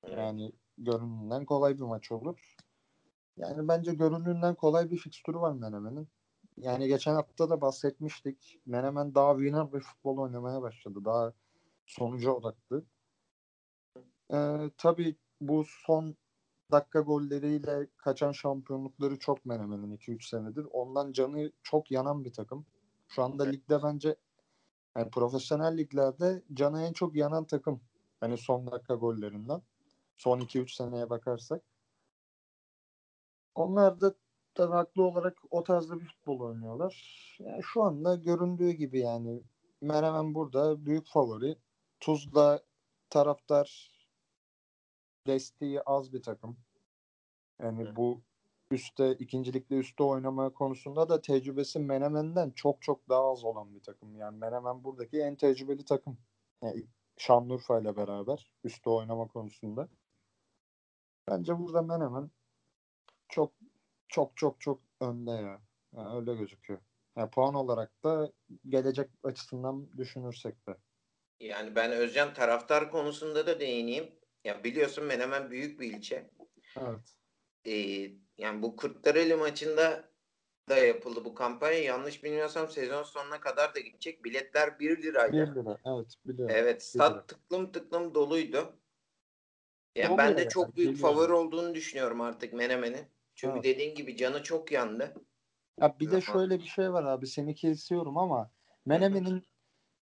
[0.05, 0.19] Evet.
[0.19, 2.57] Yani görünümden kolay bir maç olur.
[3.37, 6.09] Yani bence görünümden kolay bir fikstürü var Menemen'in.
[6.57, 8.61] Yani geçen hafta da bahsetmiştik.
[8.67, 11.05] Menemen daha winner bir futbol oynamaya başladı.
[11.05, 11.33] Daha
[11.87, 12.85] sonuca odaklı.
[14.33, 16.17] Ee, tabii bu son
[16.73, 20.67] dakika golleriyle kaçan şampiyonlukları çok Menemen'in 2-3 senedir.
[20.73, 22.67] Ondan canı çok yanan bir takım.
[23.09, 23.55] Şu anda Evet.
[23.55, 24.17] ligde bence
[24.97, 27.81] yani profesyonel liglerde canı en çok yanan takım.
[28.21, 29.63] Hani son dakika gollerinden.
[30.17, 31.63] Son 2-3 seneye bakarsak.
[33.55, 34.15] Onlar da
[34.55, 36.95] tabii haklı olarak o tarzda bir futbol oynuyorlar.
[37.41, 39.43] Yani şu anda göründüğü gibi yani
[39.81, 41.59] Menemen burada büyük favori.
[42.01, 42.61] Tuzla
[43.11, 43.98] taraftar
[45.29, 46.59] desteği az bir takım.
[47.63, 48.23] Yani bu
[48.71, 54.17] üstte ikincilikle üstte oynama konusunda da tecrübesi Menemen'den çok çok daha az olan bir takım.
[54.17, 56.19] Yani Menemen buradaki en tecrübeli takım.
[56.63, 56.87] Yani
[57.17, 59.89] Şanlıurfa ile beraber üstte oynama konusunda.
[61.29, 62.31] Bence burada Menemen
[63.29, 63.53] çok
[64.09, 65.61] çok çok çok önde ya.
[65.97, 66.81] Yani öyle gözüküyor.
[67.17, 68.33] Yani puan olarak da
[68.69, 70.77] gelecek açısından düşünürsek de.
[71.41, 74.18] Yani ben Özcan taraftar konusunda da değineyim.
[74.45, 76.31] Ya biliyorsun Menemen büyük bir ilçe.
[76.77, 77.15] Evet.
[77.67, 80.11] Ee, yani bu Kırklareli maçında
[80.69, 81.79] da yapıldı bu kampanya.
[81.79, 84.25] Yanlış bilmiyorsam sezon sonuna kadar da gidecek.
[84.25, 85.33] Biletler 1 liraydı.
[85.33, 85.79] 1 lira.
[85.87, 86.55] Evet biliyorum.
[86.59, 87.27] Evet, stat lira.
[87.27, 88.79] tıklım tıklım doluydu.
[89.95, 91.13] Yani ben de çok büyük geliyor.
[91.13, 93.07] favori olduğunu düşünüyorum artık Menemen'in.
[93.35, 93.65] Çünkü Evet.
[93.65, 95.15] dediğin gibi canı çok yandı.
[95.81, 98.51] Ya bir de şöyle bir şey var abi seni kesiyorum ama
[98.87, 99.45] Menemen'in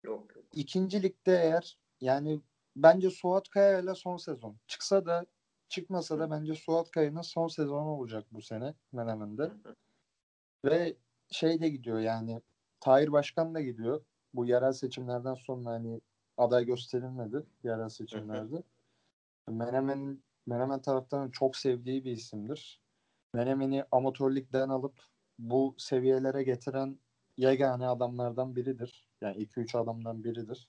[0.02, 0.44] Yok yok.
[0.52, 2.40] ikinci ligde eğer yani
[2.76, 5.26] bence Suat Kaya ile son sezon çıksa da
[5.68, 9.52] çıkmasa da bence Suat Kaya'nın son sezonu olacak bu sene Menemen'de.
[10.64, 10.96] Ve
[11.30, 12.40] şey de gidiyor yani
[12.80, 14.04] Tahir Başkan da gidiyor.
[14.34, 16.00] Bu yerel seçimlerden sonra hani
[16.37, 18.62] aday gösterilmedi yerel seçimlerde.
[19.48, 22.80] Menemen Menemen taraftarının çok sevdiği bir isimdir.
[23.34, 25.04] Menemen'i amatör ligden alıp
[25.38, 26.98] bu seviyelere getiren
[27.37, 29.08] yegane adamlardan biridir.
[29.20, 30.68] Yani 2-3 adamdan biridir.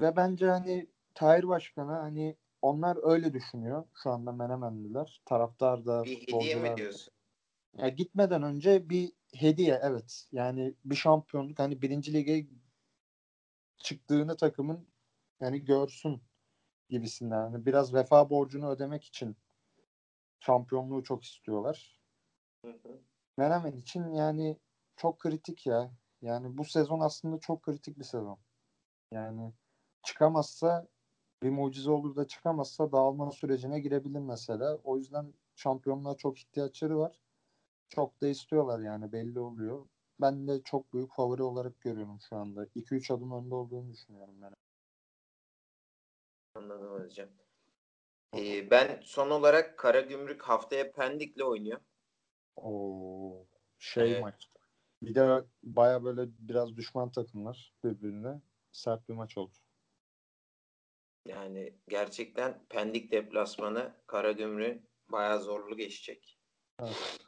[0.00, 5.22] Ve bence hani Tahir Başkan'a hani onlar öyle düşünüyor şu anda Menemenliler.
[5.24, 6.76] Taraftar da Bir hediye mi da.
[6.76, 7.14] diyorsun?
[7.76, 10.28] Ya gitmeden önce bir hediye evet.
[10.32, 12.46] Yani bir şampiyonluk hani birinci lige
[13.78, 14.88] çıktığını takımın
[15.40, 16.22] yani görsün
[16.88, 17.40] gibisinden.
[17.40, 19.36] Yani biraz vefa borcunu ödemek için
[20.40, 22.00] şampiyonluğu çok istiyorlar.
[22.64, 23.00] Hı hı.
[23.36, 24.58] Menemen için yani
[24.96, 25.90] çok kritik ya.
[26.22, 28.38] Yani bu sezon aslında çok kritik bir sezon.
[29.12, 29.52] Yani
[30.06, 30.88] çıkamazsa
[31.42, 34.78] bir mucize olur da çıkamazsa dağılma sürecine girebilir mesela.
[34.84, 37.20] O yüzden şampiyonluğa çok ihtiyaçları var.
[37.88, 39.86] Çok da istiyorlar yani belli oluyor.
[40.20, 42.66] Ben de çok büyük favori olarak görüyorum şu anda.
[42.74, 44.52] 2-3 adım önde olduğunu düşünüyorum ben.
[46.54, 47.28] Anladım hocam.
[48.36, 51.80] Ee, ben son olarak Karagümrük haftaya Pendik'le oynuyor.
[52.56, 53.46] O
[53.78, 54.22] şey Evet.
[54.22, 54.50] maç.
[55.02, 58.40] Bir de baya böyle biraz düşman takımlar birbirine.
[58.72, 59.65] Sert bir maç olur.
[61.26, 66.38] Yani gerçekten Pendik deplasmanı Karagümrük bayağı zorlu geçecek.
[66.80, 67.18] Evet.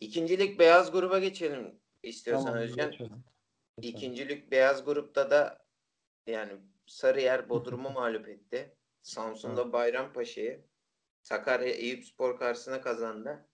[0.00, 2.90] İkincilik beyaz gruba geçelim istiyorsan Tamam, Özcan.
[2.90, 3.24] geçelim.
[3.82, 5.66] İkincilik beyaz grupta da
[6.26, 6.52] yani
[6.86, 8.76] Sarıyer Bodrum'u mağlup etti.
[9.02, 10.64] Samsun'da Bayrampaşa'yı.
[11.22, 13.48] Sakarya Eyüpspor karşısına kazandı.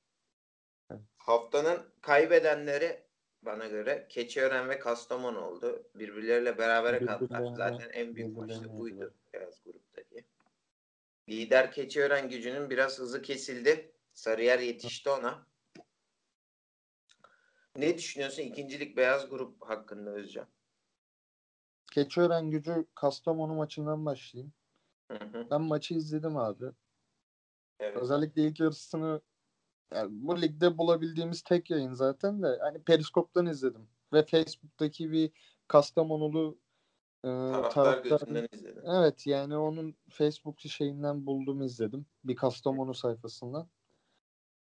[0.90, 1.00] Evet.
[1.16, 3.03] Haftanın kaybedenleri
[3.44, 5.86] bana göre Keçiören ve Kastamonu oldu.
[5.94, 7.54] Birbirleriyle berabere kaldılar.
[7.56, 10.24] Zaten en büyük maç birbirlerine da buydu beyaz gruptaki.
[11.28, 13.92] Lider Keçiören gücünün biraz hızı kesildi.
[14.12, 15.46] Sarıyer yetişti ona.
[17.76, 20.46] Ne düşünüyorsun ikincilik beyaz grup hakkında Özcan?
[21.92, 24.52] Keçiören gücü Kastamonu maçından başlayayım.
[25.10, 25.46] Hı hı.
[25.50, 26.64] Ben maçı izledim abi.
[27.80, 27.96] Evet.
[27.96, 29.20] Özellikle ilk yarısını
[29.94, 33.88] yani bu ligde bulabildiğimiz tek yayın zaten de hani Periskop'tan izledim.
[34.12, 35.30] Ve Facebook'taki bir
[35.68, 36.58] Kastamonulu
[37.24, 37.28] e,
[37.72, 38.82] Taraftar gözünden izledim.
[38.86, 42.06] Evet yani onun Facebook şeyinden buldum izledim.
[42.24, 43.68] Bir Kastamonu sayfasından.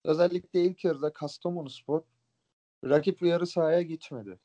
[0.03, 2.01] Özellikle ilk yarıda Kastamonu Spor
[2.83, 4.39] rakip yarı sahaya geçmedi.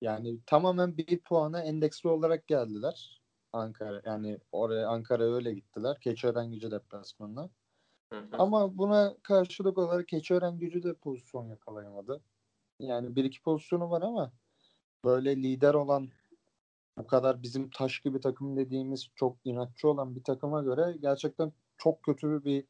[0.00, 3.22] Yani tamamen bir puana endeksli olarak geldiler.
[3.52, 6.00] Ankara yani oraya Ankara'ya öyle gittiler.
[6.00, 7.50] Keçiören gücü deplasmanına.
[8.32, 12.20] Ama buna karşılık olarak Keçiören gücü de pozisyon yakalayamadı.
[12.80, 14.32] Yani bir iki pozisyonu var ama
[15.04, 16.08] böyle lider olan
[16.98, 22.02] bu kadar bizim taş gibi takım dediğimiz çok inatçı olan bir takıma göre gerçekten çok
[22.02, 22.64] kötü bir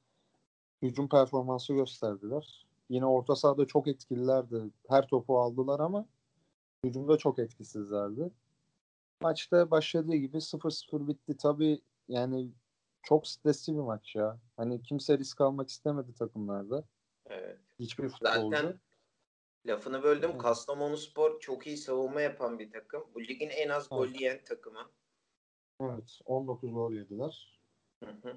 [0.83, 2.67] hücum performansı gösterdiler.
[2.89, 4.63] Yine orta sahada çok etkililerdi.
[4.89, 6.07] Her topu aldılar ama
[6.85, 8.31] hücumda çok etkisizlerdi.
[9.21, 11.37] Maçta başladığı gibi 0-0 bitti.
[11.37, 12.49] Tabii yani
[13.03, 14.39] çok stresli bir maç ya.
[14.57, 16.85] Hani kimse risk almak istemedi takımlarda.
[17.27, 17.59] Evet.
[17.79, 18.57] Hiçbir futbolcu.
[18.57, 18.81] Zaten
[19.67, 20.31] lafını böldüm.
[20.31, 20.43] Evet.
[20.43, 23.05] Kastamonu Spor çok iyi savunma yapan bir takım.
[23.15, 24.21] Bu ligin en az gol Evet.
[24.21, 24.91] yiyen takımı.
[25.81, 26.21] Evet.
[26.25, 27.61] 19 gol yediler.
[28.05, 28.37] Hı hı.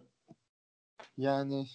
[1.18, 1.68] Yani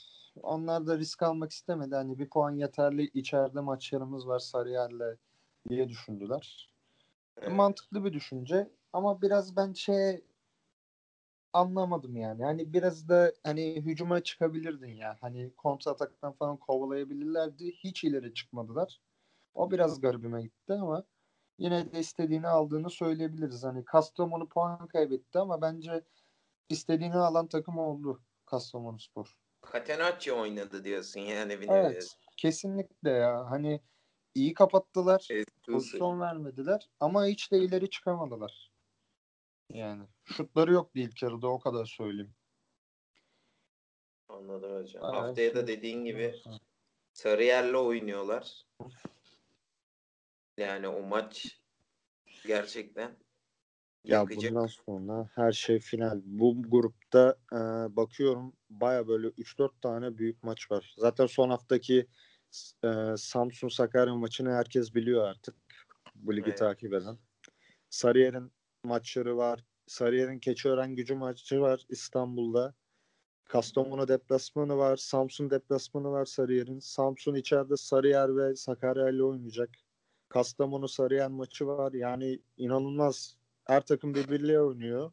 [0.43, 1.95] onlar da risk almak istemedi.
[1.95, 5.17] Hani bir puan yeterli içeride maçlarımız var Sarıyer'le
[5.69, 6.71] diye düşündüler.
[7.37, 7.53] Evet.
[7.53, 10.25] Mantıklı bir düşünce ama biraz ben şey
[11.57, 12.45] anlamadım yani.
[12.45, 15.17] Hani biraz da hani hücuma çıkabilirdin ya.
[15.21, 17.73] Hani kontra ataktan falan kovalayabilirlerdi.
[17.73, 19.01] Hiç ileri çıkmadılar.
[19.55, 21.05] O biraz garibime gitti ama
[21.59, 23.65] yine de istediğini aldığını söyleyebiliriz.
[23.65, 26.05] Hani Kastamonu puan kaybetti ama bence
[26.69, 29.37] istediğini alan takım oldu Kastamonu Spor.
[29.73, 32.17] Catenacci oynadı diyorsun yani bir Evet.
[32.37, 33.51] Kesinlikle ya.
[33.51, 33.81] Hani
[34.35, 35.29] iyi kapattılar.
[35.31, 38.76] Evet, Pozisyon vermediler ama hiç de ileri çıkamadılar.
[39.73, 42.35] Yani şutları yoktu ilk yarıda o kadar söyleyeyim.
[44.29, 45.03] Anladım hocam.
[45.03, 46.35] Bayağı Haftaya da şey- dediğin gibi
[47.13, 48.67] Sarıyer'le oynuyorlar.
[50.57, 51.61] Yani o maç
[52.47, 53.17] gerçekten
[54.05, 54.53] Ya yakacak.
[54.53, 56.21] bundan sonra her şey final.
[56.25, 57.57] Bu grupta e,
[57.97, 60.95] bakıyorum baya böyle 3-4 tane büyük maç var.
[60.99, 62.07] Zaten son haftaki
[62.85, 65.55] e, Samsun Sakarya maçını herkes biliyor artık.
[66.15, 66.59] Bu ligi Evet.
[66.59, 67.19] takip eden.
[67.91, 68.53] Sarıyer'in
[68.87, 69.65] maçları var.
[69.87, 72.75] Sarıyer'in Keçiören gücü maçı var İstanbul'da.
[73.45, 74.97] Kastamonu deplasmanı var.
[74.97, 76.79] Samsun deplasmanı var Sarıyer'in.
[76.79, 79.71] Samsun içeride Sarıyer ve Sakarya ile oynayacak.
[80.29, 81.93] Kastamonu Sarıyer maçı var.
[81.93, 83.37] Yani inanılmaz.
[83.65, 85.13] Her takım birbiriyle oynuyor.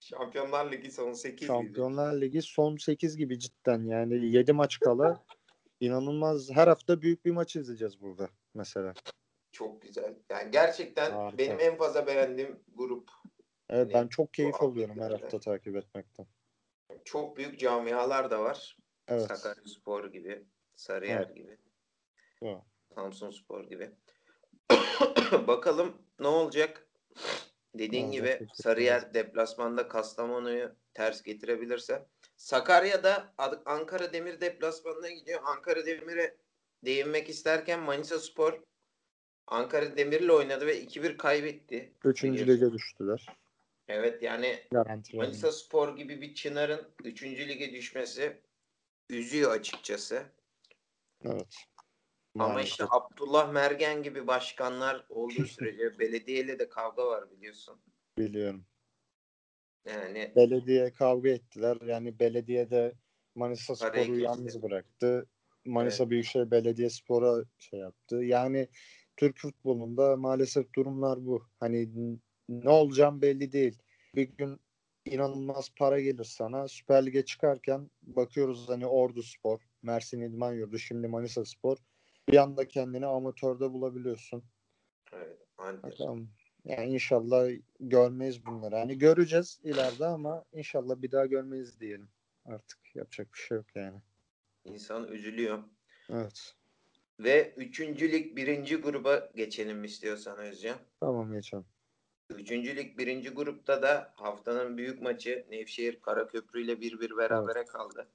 [0.00, 3.84] Şampiyonlar Ligi son 8 Şampiyonlar Ligi son 8 gibi cidden.
[3.84, 5.24] Yani 7 maç kala
[5.80, 6.50] inanılmaz.
[6.50, 8.94] Her hafta büyük bir maç izleyeceğiz burada mesela.
[9.52, 10.14] Çok güzel.
[10.30, 11.38] Yani gerçekten Harika.
[11.38, 13.10] benim en fazla beğendiğim grup.
[13.68, 16.26] Evet Hani ben çok keyif alıyorum her hafta takip etmekten.
[17.04, 18.76] Çok büyük camialar da var.
[19.08, 19.26] Evet.
[19.28, 20.44] Sakaryaspor gibi,
[20.76, 21.36] Sarıyer Evet.
[21.36, 21.58] gibi,
[22.42, 22.62] Evet.
[22.94, 23.90] Samsunspor gibi.
[25.46, 26.88] Bakalım ne olacak?
[27.74, 28.46] Dediğin Ne gibi?
[28.54, 32.06] Sarıyer deplasmanda Kastamonu'yu ters getirebilirse.
[32.36, 35.40] Sakarya'da Ad- Ankara Demir deplasmanına gidiyor.
[35.44, 36.36] Ankara Demir'e
[36.84, 38.62] değinmek isterken Manisa Spor
[39.52, 41.92] Ankara Demir'le oynadı ve 2-1 kaybetti.
[42.04, 42.66] Üçüncü Biliyorsun.
[42.66, 43.26] lige düştüler.
[43.88, 47.22] Evet yani Garanti Manisa Spor gibi bir Çınar'ın 3.
[47.22, 48.40] lige düşmesi
[49.10, 50.22] üzüyor açıkçası.
[51.24, 51.54] Evet.
[52.34, 52.70] Ama Maalesef.
[52.70, 57.80] işte Abdullah Mergen gibi başkanlar olduğu sürece belediyeyle de kavga var biliyorsun.
[58.18, 58.66] biliyorum.
[59.86, 61.78] Yani Belediye kavga ettiler.
[61.86, 62.94] Yani belediye de
[63.34, 65.26] Manisa Spor'u yalnız bıraktı.
[65.64, 68.16] Manisa Büyükşehir Belediye Spor'a şey yaptı.
[68.16, 68.68] Yani
[69.22, 71.46] Türk futbolunda maalesef durumlar bu.
[71.60, 71.88] Hani
[72.48, 73.78] ne olacağım belli değil.
[74.14, 74.60] Bir gün
[75.04, 76.68] inanılmaz para gelir sana.
[76.68, 81.76] Süper Lig'e çıkarken bakıyoruz hani Ordu Spor, Mersin İdman Yurdu, şimdi Manisa Spor.
[82.28, 84.44] bir anda kendini amatörde bulabiliyorsun.
[85.12, 85.38] Evet.
[85.58, 86.30] Bakalım.
[86.64, 88.76] Yani inşallah görmeyiz bunları.
[88.76, 92.08] Hani göreceğiz ileride ama inşallah bir daha görmeyiz diyelim.
[92.44, 94.00] Artık yapacak bir şey yok yani.
[94.64, 95.62] İnsan üzülüyor.
[96.08, 96.54] Evet.
[97.24, 100.78] Ve üçüncü lig birinci gruba geçelim istiyorsan Özcan.
[101.00, 101.64] Tamam geçelim.
[102.30, 108.08] Üçüncü lig birinci grupta da haftanın büyük maçı Nevşehir Karaköprü ile 1-1 berabere kaldı.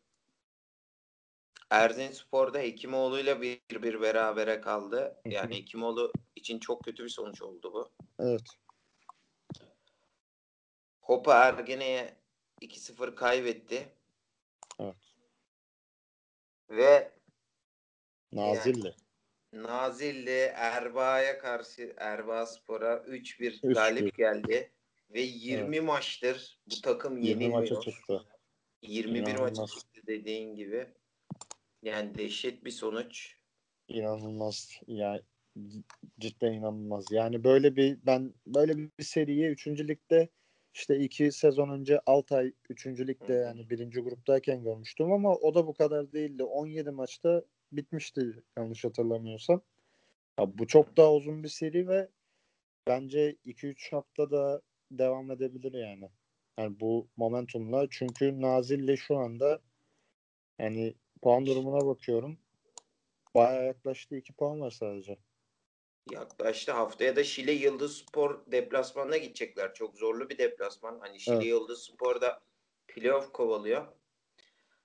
[1.70, 5.22] Erzinspor'da Hekimoğlu ile 1-1 berabere kaldı.
[5.26, 7.91] Yani Hekimoğlu için çok kötü bir sonuç oldu bu.
[8.20, 8.43] Evet.
[11.02, 12.15] Hopa Ergene'ye
[12.62, 13.89] 2-0 kaybetti.
[14.80, 14.96] Evet.
[16.70, 17.16] Ve
[18.31, 18.93] Nazilli.
[19.53, 23.73] Nazilli Erbaa'ya karşı Erbaa Spor'a 3-1 3-1.
[23.73, 24.71] galip geldi.
[25.09, 27.59] Ve 20 maçtır bu takım 20 yenilmiyor.
[27.71, 28.25] maça çıktı.
[28.81, 29.69] 21 maça İnanılmaz.
[29.71, 30.87] çıktı dediğin gibi.
[31.83, 33.35] Yani dehşet bir sonuç.
[33.87, 34.81] İnanılmaz.
[34.87, 35.21] Yani
[36.19, 37.05] cidden inanılmaz.
[37.11, 39.67] Yani böyle bir ben böyle bir seriyi 3.
[39.67, 40.29] ligde
[40.77, 42.87] işte iki sezon önce Altay 3.
[42.87, 46.43] ligde yani birinci gruptayken görmüştüm ama o da bu kadar değildi.
[46.43, 49.61] 17 maçta bitmişti yanlış hatırlamıyorsam.
[50.39, 52.09] Ya bu çok daha uzun bir seri ve
[52.87, 54.61] bence 2-3 hafta da
[54.91, 56.09] devam edebilir yani.
[56.59, 59.61] Yani bu momentumla çünkü Nazilli şu anda
[60.59, 62.37] yani puan durumuna bakıyorum.
[63.35, 64.15] Bayağı yaklaştı.
[64.15, 65.17] 2 puan var sadece.
[66.12, 66.72] Yaklaştı.
[66.72, 69.74] Haftaya da Şile Yıldız Spor deplasmanına gidecekler.
[69.74, 71.00] Çok zorlu bir deplasman.
[71.00, 71.46] Hani Şile Evet.
[71.46, 72.41] Yıldız Spor da
[72.88, 73.88] playoff kovalıyor.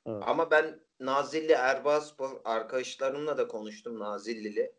[0.06, 0.22] Evet.
[0.26, 4.72] Ama ben Nazilli Erbaa Spor arkadaşlarımla da konuştum Nazillili.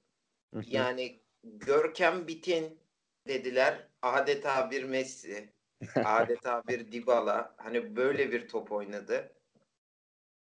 [0.54, 0.64] Hı hı.
[0.68, 2.80] Yani Görkem Bitin
[3.28, 3.88] dediler.
[4.02, 5.54] Adeta bir Messi.
[6.06, 7.56] adeta bir Dybala.
[7.58, 9.32] Hani böyle bir top oynadı.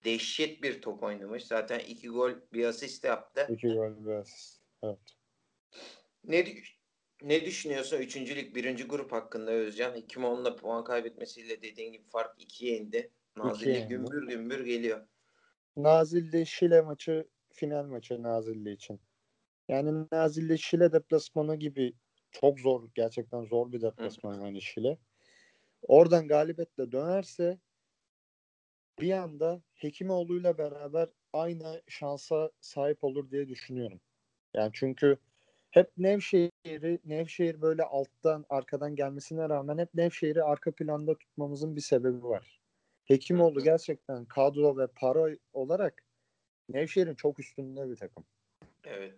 [0.06, 1.46] Dehşet bir top oynamış.
[1.46, 3.48] Zaten iki gol bir asist yaptı.
[3.50, 4.62] İki gol bir asist.
[4.84, 5.00] Evet.
[6.24, 6.46] Ne
[7.22, 8.36] ne düşünüyorsun 3.
[8.36, 8.88] lig 1.
[8.88, 9.96] grup hakkında Özcan?
[9.96, 13.12] Hekimoğlu'nda puan kaybetmesiyle dediğin gibi fark 2'ye indi.
[13.38, 13.88] Nazilli yendi.
[13.88, 15.08] gümbür gümbür geliyor.
[15.78, 19.02] Nazilli Şile maçı final maçı Nazilli için.
[19.70, 21.94] Yani Nazilli Şile deplasmanı gibi
[22.32, 24.98] çok zor gerçekten zor bir deplasman yani Şile.
[25.82, 27.60] Oradan galibiyetle dönerse
[29.00, 34.02] bir anda Hekimoğlu'yla beraber aynı şansa sahip olur diye düşünüyorum.
[34.54, 35.18] Yani çünkü
[35.74, 42.24] hep Nevşehir'i Nevşehir böyle alttan arkadan gelmesine rağmen hep Nevşehir'i arka planda tutmamızın bir sebebi
[42.24, 42.62] var.
[43.06, 46.04] Hekimoğlu gerçekten kadro ve para olarak
[46.70, 48.24] Nevşehir'in çok üstünde bir takım.
[48.84, 49.14] Evet.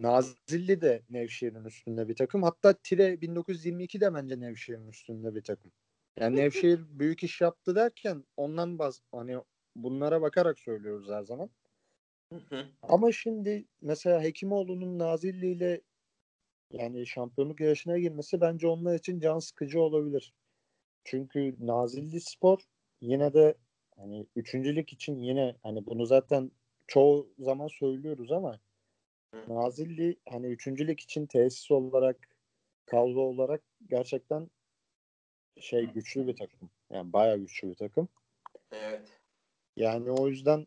[0.00, 2.42] Nazilli de Nevşehir'in üstünde bir takım.
[2.42, 5.72] Hatta Tire 1922 de bence Nevşehir'in üstünde bir takım.
[6.20, 9.36] Yani Nevşehir büyük iş yaptı derken ondan baz hani
[9.76, 11.50] bunlara bakarak söylüyoruz her zaman.
[12.82, 15.80] Ama şimdi mesela Hekimoğlu'nun Nazilli ile
[16.70, 20.34] yani şampiyonluk yarışına girmesi bence onlar için can sıkıcı olabilir.
[21.04, 22.58] Çünkü Nazilli Spor
[23.00, 23.54] yine de
[23.96, 26.50] hani üçüncülük için yine hani bunu zaten
[26.86, 28.60] çoğu zaman söylüyoruz ama.
[29.48, 32.28] Nazilli hani üçüncülük için tesis olarak
[32.86, 34.50] kadro olarak gerçekten
[35.60, 36.70] şey güçlü bir takım.
[36.90, 38.08] Yani bayağı güçlü bir takım.
[38.72, 39.20] Evet.
[39.76, 40.66] Yani o yüzden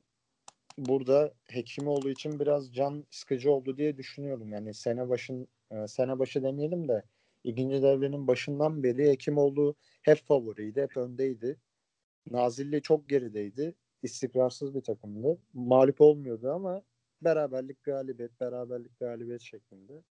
[0.78, 4.54] burada Hekimoğlu için biraz can sıkıcı oldu diye düşünüyorum.
[4.54, 7.03] Yani sene başın e, sene başı demeyelim de
[7.43, 11.60] ikinci devrenin başından beri Hekimoğlu hep favoriydi, hep öndeydi.
[12.32, 13.75] Nazilli çok gerideydi.
[14.03, 15.38] İstikrarsız bir takımdı.
[15.53, 16.84] Mağlup olmuyordu ama
[17.21, 20.03] beraberlik galibiyet, beraberlik galibiyet şeklinde.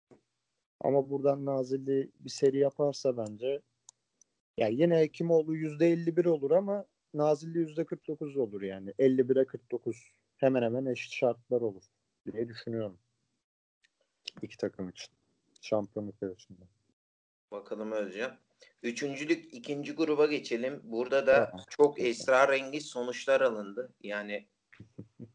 [0.80, 3.60] Ama buradan Nazilli bir seri yaparsa bence
[4.56, 8.90] ya yine Hekimoğlu %51 olur ama Nazilli %49 olur yani.
[8.90, 11.84] 51'e 49 hemen hemen eşit şartlar olur
[12.32, 12.98] diye düşünüyorum.
[14.42, 15.17] İki takım için.
[15.68, 16.64] Şampiyonluk yarışında.
[17.50, 18.38] Bakalım Özcan.
[18.82, 20.80] Üçüncülük ikinci gruba geçelim.
[20.84, 23.94] Burada da çok esrarengiz sonuçlar alındı.
[24.02, 24.48] Yani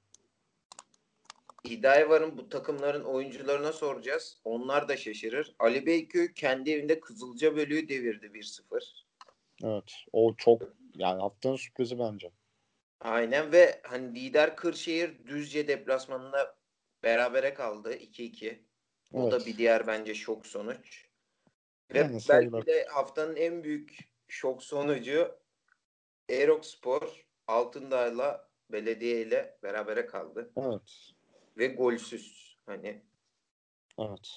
[1.63, 4.41] İdayvar'ın bu takımların oyuncularına soracağız.
[4.43, 5.55] Onlar da şaşırır.
[5.59, 9.03] Ali Beyköy kendi evinde Kızılca Bölü'yü devirdi 1-0.
[9.63, 9.93] Evet.
[10.13, 10.61] O çok
[10.95, 12.31] yani haftanın sürprizi bence.
[12.99, 16.55] Aynen ve hani lider Kırşehir Düzce deplasmanında
[17.03, 18.72] berabere kaldı 2-2.
[19.13, 19.47] O da Evet.
[19.47, 21.07] bir diğer bence şok sonuç.
[21.93, 22.65] Ve Yani belki sayılır.
[22.65, 23.97] de haftanın en büyük
[24.27, 25.35] şok sonucu
[26.29, 30.51] Erok Spor Altındağ'la Belediye ile berabere kaldı.
[30.57, 31.11] Evet.
[31.57, 32.57] Ve golsüz.
[32.65, 33.01] Hani
[33.99, 34.29] Evet.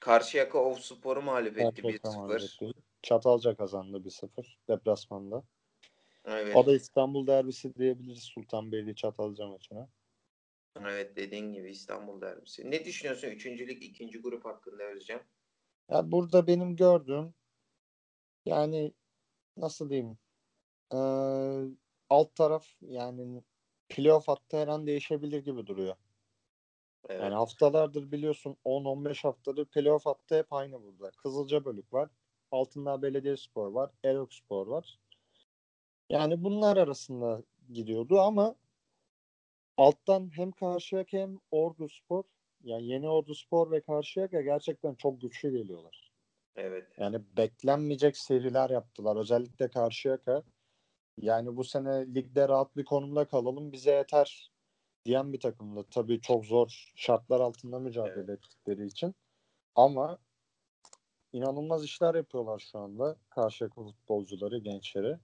[0.00, 2.16] Karşıyaka Of Spor'u mağlup etti Gerçekten 1-0.
[2.64, 5.42] mağlup Çatalca kazandı 1-0 deplasmanda.
[6.24, 6.56] Evet.
[6.56, 9.88] O da İstanbul derbisi diyebiliriz Sultanbeyli Çatalca maçına.
[10.82, 12.70] Evet dediğin gibi İstanbul derbisi.
[12.70, 15.20] Ne düşünüyorsun üçüncülük ikinci grup hakkında Özcan?
[15.90, 17.34] Ya burada benim gördüğüm
[18.46, 18.92] yani
[19.56, 20.18] nasıl diyeyim
[20.92, 20.96] ee,
[22.10, 23.42] alt taraf yani
[23.88, 25.96] playoff hattı her an değişebilir gibi duruyor.
[27.08, 27.22] Evet.
[27.22, 31.10] Yani haftalardır biliyorsun 10-15 haftadır playoff hattı hep aynı burada.
[31.10, 32.08] Kızılca bölük var.
[32.50, 33.90] Altında Belediyespor var.
[34.04, 34.98] Erok Spor var.
[36.10, 38.54] Yani bunlar arasında gidiyordu ama
[39.76, 42.24] alttan hem Karşıyaka hem Ordu Spor
[42.64, 46.12] yani yeni Ordu Spor ve Karşıyaka gerçekten çok güçlü geliyorlar.
[46.56, 46.86] Evet.
[46.98, 49.16] Yani beklenmeyecek seriler yaptılar.
[49.16, 50.42] Özellikle Karşıyaka.
[51.18, 54.50] Yani bu sene ligde rahat bir konumda kalalım bize yeter
[55.04, 55.84] diyen bir takımdı.
[55.90, 58.30] Tabii çok zor şartlar altında mücadele evet.
[58.30, 59.14] ettikleri için.
[59.74, 60.18] Ama
[61.32, 65.18] inanılmaz işler yapıyorlar şu anda Karşıyaka futbolcuları, gençleri.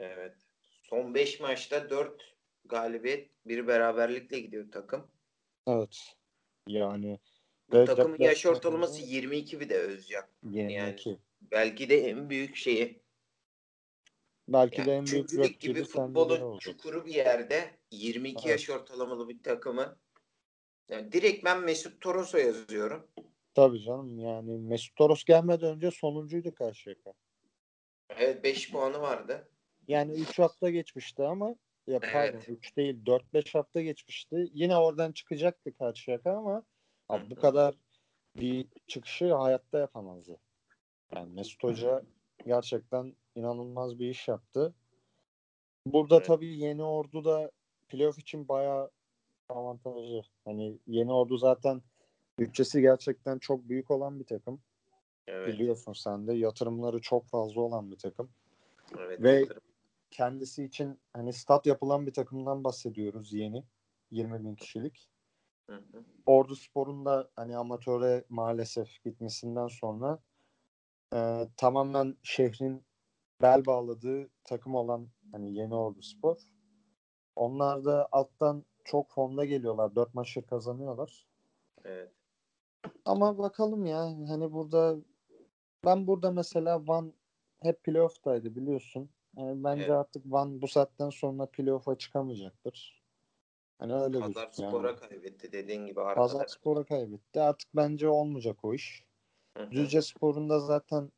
[0.00, 0.36] Evet.
[0.82, 2.37] Son 5 maçta 4
[2.68, 5.10] galibiyet, bir beraberlikle gidiyor takım.
[5.66, 5.98] Evet.
[6.68, 7.18] Yani
[7.72, 10.24] bu takımın yaş ortalaması 22 bir de Özcan.
[10.42, 11.08] 22.
[11.08, 13.02] Yani belki de en büyük şeyi.
[14.48, 18.46] Belki yani de en büyük rakibi gibi futbolun çukuru bir yerde 22 evet.
[18.50, 19.98] yaş ortalamalı bir takımı
[20.88, 23.08] yani direkt ben Mesut Toros'a yazıyorum.
[23.54, 27.12] Tabii canım yani Mesut Toros gelmeden önce sonuncuydu Karşıyaka.
[28.10, 29.48] Evet 5 puanı vardı.
[29.88, 31.54] Yani 3 hafta geçmişti ama
[31.88, 32.76] ya pardon 3 evet.
[32.76, 34.46] değil 4-5 hafta geçmişti.
[34.52, 36.62] Yine oradan çıkacaktı Karşıyaka ama
[37.08, 37.74] abi bu kadar
[38.36, 40.38] bir çıkışı hayatta yapamazdı.
[41.14, 42.02] Yani Mesut Hoca
[42.46, 44.74] gerçekten inanılmaz bir iş yaptı.
[45.86, 46.26] Burada evet.
[46.26, 47.50] tabii yeni ordu da
[47.88, 48.90] playoff için bayağı
[49.48, 50.22] avantajlı.
[50.44, 51.82] Hani yeni ordu zaten
[52.38, 54.60] bütçesi gerçekten çok büyük olan bir takım.
[55.26, 55.48] Evet.
[55.48, 58.30] Biliyorsun sen de yatırımları çok fazla olan bir takım.
[58.98, 59.62] Evet, Ve yatırım.
[60.10, 63.64] Kendisi için hani stat yapılan bir takımdan bahsediyoruz yeni.
[64.10, 65.08] 20 bin kişilik.
[65.66, 66.04] Hı hı.
[66.26, 70.18] Ordu Spor'un da hani amatöre maalesef gitmesinden sonra
[71.14, 72.84] e, tamamen şehrin
[73.42, 76.36] bel bağladığı takım olan hani Yeni Ordu Spor.
[77.36, 79.94] Onlar da alttan çok fonda geliyorlar.
[79.96, 81.26] Dört maçı kazanıyorlar.
[81.84, 82.12] Evet.
[83.04, 84.96] Ama bakalım ya hani burada
[85.84, 87.12] ben burada mesela Van
[87.62, 89.10] hep playoff'taydı biliyorsun.
[89.36, 89.90] Yani bence evet.
[89.90, 93.02] artık Van bu saatten sonra playoff'a çıkamayacaktır.
[93.78, 94.98] Hani öyle Pazar Spor'a yani.
[94.98, 96.14] kaybetti dediğin gibi arkada.
[96.14, 97.40] Pazar Spor'a kaybetti.
[97.40, 99.04] Artık bence olmayacak o iş.
[99.70, 101.12] Düzce Spor'un da zaten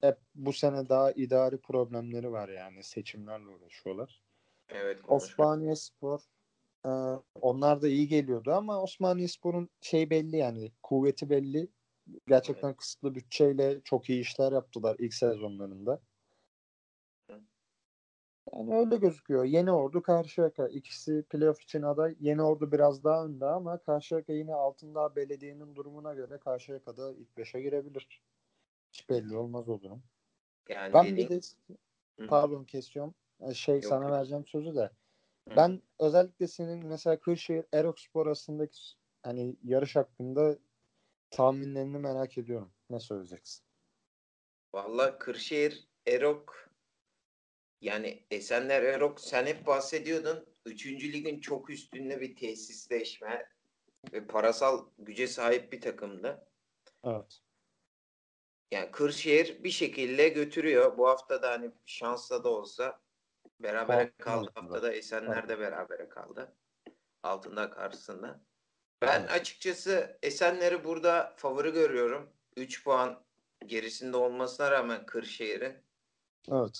[0.00, 4.22] hep bu sene daha idari problemleri var yani seçimlerle uğraşıyorlar.
[4.68, 5.00] Evet.
[5.08, 6.20] Osmaniye Spor
[6.84, 6.90] e,
[7.40, 11.68] onlar da iyi geliyordu ama Osmaniye Spor'un şey belli yani kuvveti belli.
[12.26, 12.76] Gerçekten evet.
[12.76, 16.00] kısıtlı bütçeyle çok iyi işler yaptılar ilk sezonlarında.
[18.52, 19.44] Yani öyle gözüküyor.
[19.44, 20.68] Yeni Ordu Karşıyaka.
[20.68, 22.16] ikisi playoff için aday.
[22.20, 27.60] Yeni Ordu biraz daha önde ama Karşıyaka yine altında belediyenin durumuna göre Karşıyaka'da ilk beşe
[27.60, 28.22] girebilir.
[28.92, 30.02] Hiç belli olmaz o durum.
[30.68, 31.28] Yani ben dediğin...
[31.28, 33.14] bir de pardon kesiyorum.
[33.52, 34.12] Şey yok, sana yok.
[34.12, 34.90] vereceğim sözü de.
[35.48, 35.56] Hı.
[35.56, 38.80] Ben özellikle senin mesela Kırşehir Erokspor arasındaki
[39.22, 40.58] hani yarış hakkında
[41.30, 42.70] tahminlerini merak ediyorum.
[42.90, 43.64] Ne söyleyeceksin?
[44.74, 46.67] Valla Kırşehir Erok
[47.80, 50.46] yani Esenler Erok sen hep bahsediyordun.
[50.66, 53.48] Üçüncü ligin çok üstünde bir tesisleşme
[54.12, 56.46] ve parasal güce sahip bir takımdı.
[57.04, 57.40] Evet.
[58.70, 60.98] Yani Kırşehir bir şekilde götürüyor.
[60.98, 63.00] Bu hafta da hani şansla da olsa
[63.60, 64.50] berabere kaldı.
[64.54, 66.56] Haftada Esenler de berabere kaldı.
[67.22, 68.40] Altında karşısında.
[69.02, 69.30] Ben evet.
[69.30, 72.32] açıkçası Esenler'i burada favori görüyorum.
[72.56, 73.24] 3 puan
[73.66, 75.76] gerisinde olmasına rağmen Kırşehir'in
[76.52, 76.78] evet.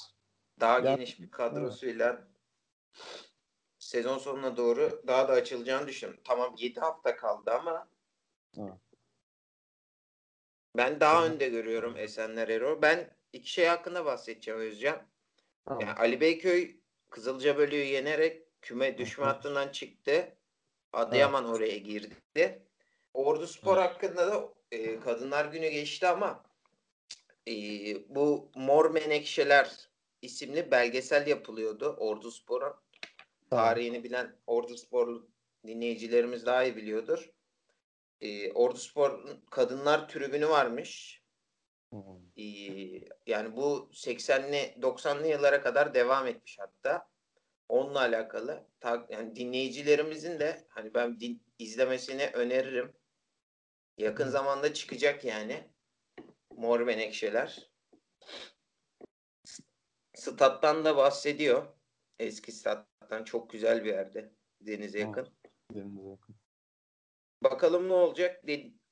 [0.60, 2.24] Daha ya, geniş bir kadrosuyla evet.
[3.78, 6.22] sezon sonuna doğru daha da açılacağını düşünüyorum.
[6.24, 7.88] Tamam 7 hafta kaldı ama
[8.58, 8.72] evet.
[10.76, 11.26] Ben daha Hı.
[11.26, 12.82] önde görüyorum Esenler Erol.
[12.82, 15.02] Ben iki şey hakkında bahsedeceğim Özcan.
[15.64, 15.80] Tamam.
[15.80, 16.76] Yani Ali Beyköy
[17.10, 19.28] Kızılcabölü'yü yenerek küme düşme Hı.
[19.28, 20.36] hattından çıktı.
[20.92, 21.56] Adıyaman evet.
[21.56, 22.62] oraya girdi.
[23.14, 23.90] Ordu Spor evet.
[23.90, 26.44] hakkında da e, Kadınlar Günü geçti ama
[27.48, 27.54] e,
[28.08, 29.87] bu Mor Menekşeler
[30.22, 32.74] isimli belgesel yapılıyordu Ordu Spor'un.
[33.50, 35.22] Tarihini bilen Ordu Spor
[35.66, 37.32] dinleyicilerimiz daha iyi biliyordur
[38.20, 41.22] e, Ordu Spor kadınlar tribünü varmış.
[42.36, 42.44] E,
[43.26, 47.08] yani bu 80'li 90'lı yıllara kadar devam etmiş hatta.
[47.68, 52.92] Onunla alakalı ta, yani dinleyicilerimizin de hani ben din, izlemesini öneririm.
[53.98, 54.30] Yakın hmm.
[54.30, 55.68] zamanda çıkacak yani.
[56.56, 57.70] Mor Menekşeler.
[60.18, 61.66] Stat'tan da bahsediyor.
[62.18, 64.32] Eski stat'tan çok güzel bir yerde.
[64.60, 65.28] Denize yakın.
[65.74, 66.36] Denize yakın.
[67.44, 68.44] Bakalım ne olacak.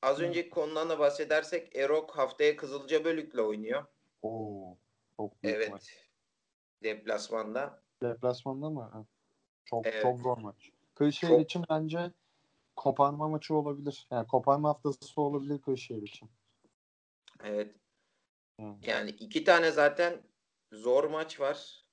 [0.02, 3.84] Az önceki konudan da bahsedersek Erok haftaya Kızılca Bölük'le oynuyor.
[4.22, 4.76] Oo.
[5.16, 5.70] Çok büyük Evet.
[5.70, 6.10] maç.
[6.82, 7.82] Deplasmanda.
[8.02, 9.06] Deplasmanda mı?
[9.64, 10.02] Çok Evet.
[10.02, 10.70] çok zor maç.
[10.94, 12.12] Kırşehir Çok- için bence
[12.76, 14.06] koparma maçı olabilir.
[14.10, 16.30] Yani koparma haftası olabilir Kırşehir için.
[17.44, 17.74] Evet.
[18.60, 18.66] Hı.
[18.82, 20.22] Yani iki tane zaten
[20.76, 21.84] zor maç var.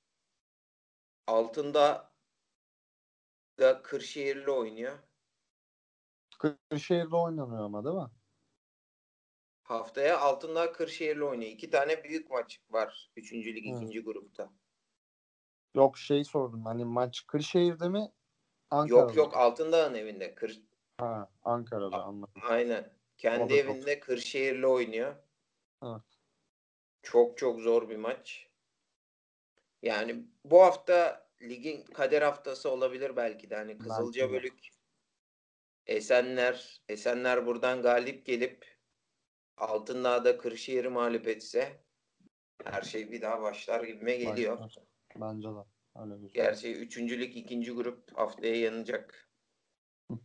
[1.26, 2.12] Altında
[3.58, 4.98] da Kırşehirli oynuyor.
[6.38, 8.10] Kırşehir'de oynanıyor ama değil mi?
[9.62, 11.50] Haftaya Altındağ Kırşehir'le oynuyor.
[11.52, 13.10] İki tane büyük maç var.
[13.16, 13.76] Üçüncü lig Hı.
[13.76, 14.52] ikinci grupta.
[15.74, 16.64] Yok şey sordum.
[16.64, 18.12] Hani maç Kırşehir'de mi?
[18.70, 19.36] Ankara'da Yok yok?
[19.36, 20.34] Altındağ'ın evinde.
[20.34, 20.62] Kır...
[20.98, 22.42] Ha, Ankara'da anladım.
[22.42, 22.92] Aynen.
[23.16, 25.16] Kendi O da çok- evinde Kırşehir'le oynuyor.
[25.82, 26.02] Evet.
[27.02, 28.50] Çok çok zor bir maç.
[29.84, 33.56] Yani bu hafta ligin kader haftası olabilir belki de.
[33.56, 34.30] Hani Kızılca.
[34.32, 34.68] Bölük
[35.86, 38.78] Esenler Esenler buradan galip gelip
[39.56, 41.80] Altındağ'da Kırşehir'i mağlup etse
[42.64, 44.60] her şey bir daha başlar gibime geliyor.
[44.60, 44.84] Başlar.
[45.16, 45.64] Bence de.
[45.96, 46.46] Öyle gözüküyor.
[46.46, 49.30] Gerçi üçüncülük ikinci grup haftaya yanacak.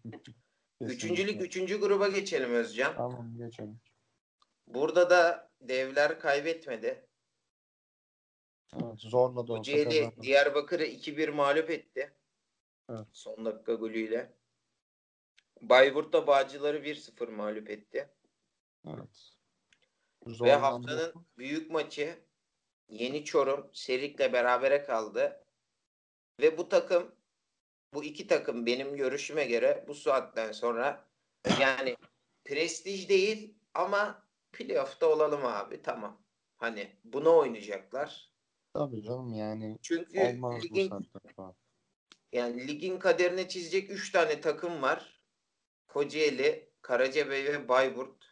[0.81, 2.95] Üçüncülük üçüncü gruba geçelim Özcan.
[2.95, 3.79] Tamam geçelim.
[4.67, 7.08] Burada da devler kaybetmedi.
[8.73, 10.21] Evet, zorla da olsa Kocaeli kazandı.
[10.21, 12.13] Diyarbakır'ı 2-1 mağlup etti.
[12.89, 13.07] Evet.
[13.11, 14.33] Son dakika golüyle.
[15.61, 18.09] Bayburt da Bağcılar'ı 1-0 mağlup etti.
[18.87, 19.33] Evet.
[20.27, 20.61] Ve Zorlandı.
[20.61, 22.19] haftanın büyük maçı
[22.89, 25.45] Yeni Çorum Serik'le berabere kaldı.
[26.41, 27.15] Ve bu takım
[27.93, 31.05] bu iki takım benim görüşüme göre bu saatten sonra
[31.61, 31.95] yani
[32.45, 36.21] prestij değil ama playoff'ta olalım abi tamam.
[36.57, 38.28] Hani bunu oynayacaklar.
[38.73, 41.55] Tabii canım yani Çünkü olmaz bu ligin saatte falan.
[42.33, 45.21] yani ligin kaderini çizecek 3 tane takım var.
[45.87, 48.25] Kocaeli, Karacabey ve Bayburt.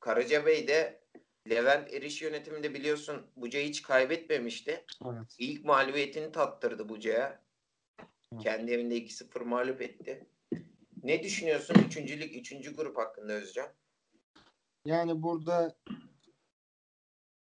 [0.00, 1.04] Karacabey de
[1.50, 4.84] Levent Eriş yönetiminde biliyorsun Buca'yı hiç kaybetmemişti.
[5.04, 5.34] Evet.
[5.38, 7.42] İlk mağlubiyetini tattırdı Buca'ya.
[8.42, 10.26] Kendi evinde 2-0 mağlup etti.
[11.02, 11.96] Ne düşünüyorsun 3.
[11.96, 12.74] lig 3.
[12.76, 13.68] grup hakkında Özcan?
[14.84, 15.76] Yani burada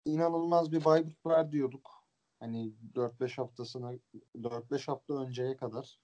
[0.05, 1.91] inanılmaz bir Bayburt var diyorduk.
[2.39, 3.93] Hani 4-5 haftasına
[4.35, 5.99] 4-5 hafta önceye kadar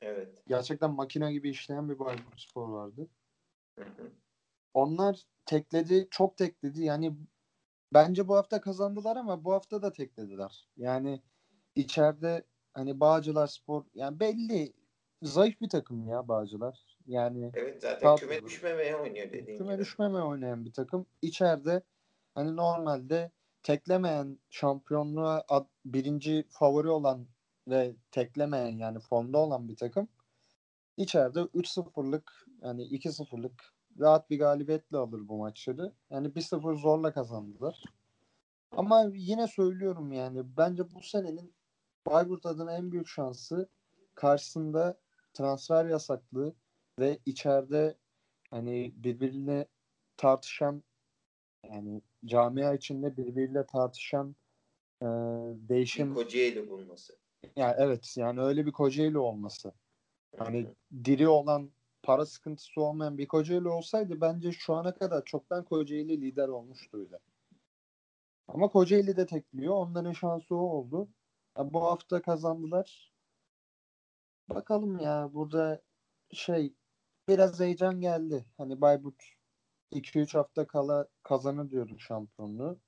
[0.00, 0.42] Evet.
[0.46, 3.08] gerçekten makine gibi işleyen bir Bayburt Spor vardı.
[3.78, 4.10] Hı hı.
[4.74, 6.82] Onlar tekledi, çok tekledi.
[6.82, 7.16] Yani
[7.94, 10.68] bence bu hafta kazandılar ama bu hafta da teklediler.
[10.76, 11.22] Yani
[11.74, 12.44] içeride
[12.74, 14.72] hani Bağcılar Spor yani belli
[15.22, 16.98] zayıf bir takım ya Bağcılar.
[17.06, 18.20] Yani Evet zaten Tabii.
[18.20, 19.82] küme düşmemeye oynuyor dediğin küme gibi.
[19.82, 21.06] düşmeme oynayan bir takım.
[21.22, 21.82] İçeride
[22.34, 23.30] hani normalde
[23.62, 27.26] teklemeyen şampiyonluğa ad- birinci favori olan
[27.68, 30.08] ve teklemeyen yani formda olan bir takım
[30.96, 35.92] içeride 3-0'lık yani 2-0'lık rahat bir galibiyetle alır bu maçları.
[36.10, 37.82] Yani 1-0 zorla kazandılar.
[38.72, 41.54] Ama yine söylüyorum yani bence bu senenin
[42.06, 43.68] Bayburt adına en büyük şansı
[44.14, 44.98] karşısında
[45.34, 46.54] transfer yasaklığı
[46.98, 47.98] ve içeride
[48.50, 49.66] hani birbirine
[50.16, 50.82] tartışan
[51.64, 54.36] yani camia içinde birbiriyle tartışan
[55.02, 57.16] e, Bir değişim Kocaeli bulması.
[57.56, 59.72] yani evet yani öyle bir Kocaeli olması.
[60.38, 60.66] Hani
[61.04, 61.70] diri olan
[62.02, 67.18] para sıkıntısı olmayan bir Kocaeli olsaydı bence şu ana kadar çoktan Kocaeli lider olmuştu bile.
[68.48, 69.74] Ama Kocaeli de tekliyor.
[69.74, 71.08] Onların şansı o oldu.
[71.58, 73.12] Ya bu hafta kazandılar.
[74.48, 75.82] Bakalım ya burada
[76.32, 76.74] şey
[77.28, 78.46] biraz heyecan geldi.
[78.56, 79.37] Hani Bayburt
[79.92, 82.80] 2-3 hafta kala kazanır diyorduk şampiyonluğu.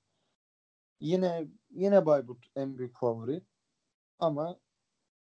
[1.01, 3.43] Yine yine Bayburt en büyük favori.
[4.19, 4.61] Ama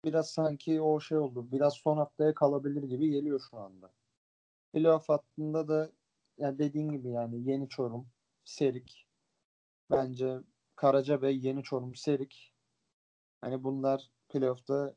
[0.04, 1.52] biraz sanki o şey oldu.
[1.52, 3.92] Biraz son haftaya kalabilir gibi geliyor şu anda.
[4.72, 5.92] Playoff hattında da
[6.38, 8.08] ya dediğin gibi yani Yeni Çorum,
[8.44, 9.06] Serik
[9.90, 10.38] bence
[10.76, 12.54] Karacabey, Yeni Çorum, Serik
[13.40, 14.94] hani bunlar playoff'ta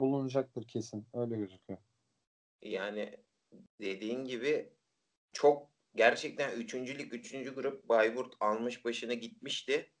[0.00, 1.06] bulunacaktır kesin.
[1.14, 1.78] Öyle gözüküyor.
[2.62, 3.16] Yani
[3.80, 4.72] dediğin gibi
[5.32, 6.74] çok gerçekten 3.
[6.74, 7.54] lig 3.
[7.54, 9.92] grup Bayburt almış başına gitmişti.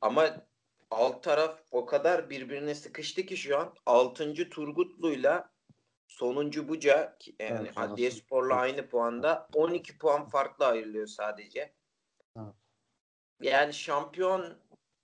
[0.00, 0.46] Ama
[0.90, 4.34] alt taraf o kadar birbirine sıkıştı ki şu an 6.
[4.50, 5.52] Turgutlu'yla
[6.08, 11.74] sonuncu Buca yani Evet, orası Adliye Spor'la çok- aynı puanda 12 puan farklı ayrılıyor sadece.
[12.36, 12.54] Evet.
[13.40, 14.58] Yani şampiyon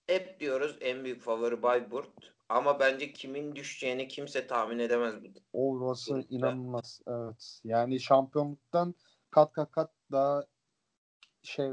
[0.07, 5.29] hep diyoruz en büyük favori Bayburt ama bence kimin düşeceğini kimse tahmin edemez bu.
[6.15, 6.35] Grupta.
[6.37, 7.01] inanılmaz.
[7.07, 7.61] Evet.
[7.65, 8.95] Yani şampiyonluktan
[9.31, 10.45] kat kat kat daha
[11.43, 11.71] şey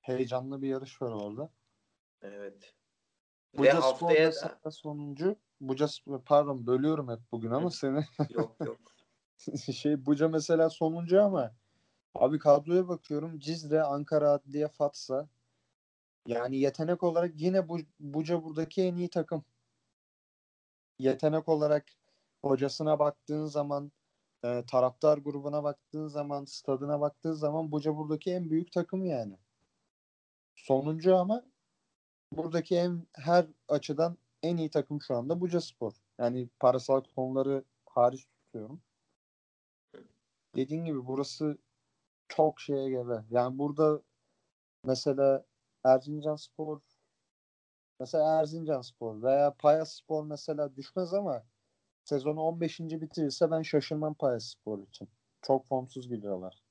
[0.00, 1.50] heyecanlı bir yarış var orada.
[2.22, 2.74] Evet.
[3.54, 4.32] Ve Buca Spor haftaya
[4.64, 5.36] da sonuncu.
[5.60, 5.86] Buca
[6.26, 8.04] pardon bölüyorum hep bugün ama seni.
[8.30, 8.80] yok yok.
[9.74, 11.54] şey Buca mesela sonuncu ama
[12.14, 15.28] abi kadroya bakıyorum Cizre, Ankara Adliye, Fatsa.
[16.26, 19.44] Yani yetenek olarak yine bu, Buca buradaki en iyi takım.
[20.98, 21.86] Yetenek olarak
[22.42, 23.92] hocasına baktığın zaman
[24.44, 29.38] e, taraftar grubuna baktığın zaman stadına baktığın zaman Buca buradaki en büyük takım yani.
[30.56, 31.44] Sonuncu ama
[32.32, 35.92] buradaki en her açıdan en iyi takım şu anda Buca Spor.
[36.18, 38.80] Yani parasal konuları hariç tutuyorum.
[40.56, 41.58] Dediğin gibi burası
[42.28, 43.24] çok şeye gebe.
[43.30, 44.02] Yani burada
[44.84, 45.44] mesela
[45.84, 46.80] Erzincan Spor
[48.00, 51.42] mesela Erzincan Spor veya Payas Spor mesela düşmez ama
[52.04, 52.80] sezonu 15.
[52.80, 55.08] bitirirse ben şaşırmam Payas Spor için.
[55.42, 56.62] Çok formsuz gidiyorlar.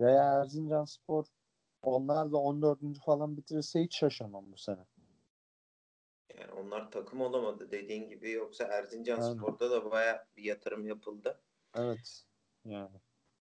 [0.00, 1.24] Veya Erzincan Spor
[1.82, 2.78] onlar da 14.
[3.06, 4.84] falan bitirirse hiç şaşırmam bu sene.
[6.38, 9.34] Yani onlar takım olamadı dediğin gibi yoksa Erzincan Aynen.
[9.34, 11.40] Spor'da da baya bir yatırım yapıldı.
[11.76, 12.24] Evet.
[12.64, 13.00] Yani.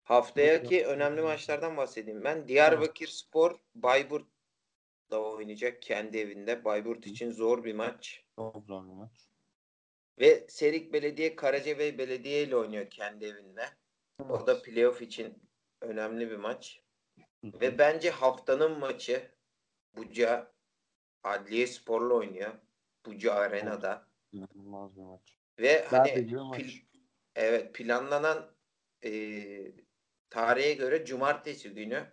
[0.02, 2.48] Haftaki önemli maçlardan bahsedeyim ben.
[2.48, 6.64] Diyarbakır Spor Bayburt'la oynayacak kendi evinde.
[6.64, 8.24] Bayburt için zor bir maç.
[8.36, 9.28] Çok zor bir maç.
[10.21, 13.64] Ve Serik Belediye Karacabey Belediye ile oynuyor kendi evinde.
[14.29, 15.43] O da playoff için
[15.81, 16.83] önemli bir maç.
[17.45, 19.31] Ve bence haftanın maçı
[19.97, 20.53] Buca
[21.23, 22.55] Adliye Spor'la oynuyor.
[23.07, 24.09] Buca Arena'da.
[24.33, 25.39] İnanılmaz bir maç.
[25.59, 26.83] Ve hani gibi maç.
[27.37, 28.51] evet planlanan
[29.05, 29.73] e,
[30.31, 32.07] tarihe göre cumartesi günü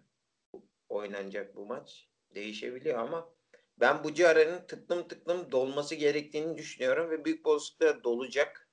[0.90, 2.10] oynanacak bu maç.
[2.36, 3.35] Değişebiliyor ama
[3.80, 8.70] ben Buca Arena'nın tıklım tıklım dolması gerektiğini düşünüyorum ve büyük olasılıkla dolacak.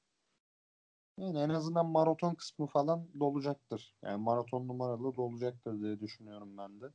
[1.18, 3.94] Yani en azından maraton kısmı falan dolacaktır.
[4.02, 6.86] Yani maraton numaralı dolacaktır diye düşünüyorum ben de.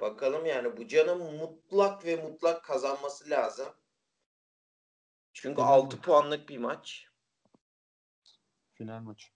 [0.00, 3.68] Bakalım yani Buca'nın mutlak ve mutlak kazanması lazım.
[5.32, 6.04] Çünkü Final 6 maç.
[6.04, 7.08] puanlık bir maç.
[8.74, 9.28] Final maçı.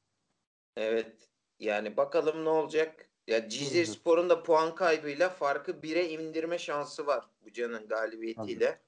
[0.76, 1.30] Evet.
[1.58, 3.11] Yani bakalım ne olacak.
[3.32, 3.86] Ya Cizre.
[3.86, 8.80] Spor'un da puan kaybıyla farkı 1'e indirme şansı var Buca'nın galibiyetiyle.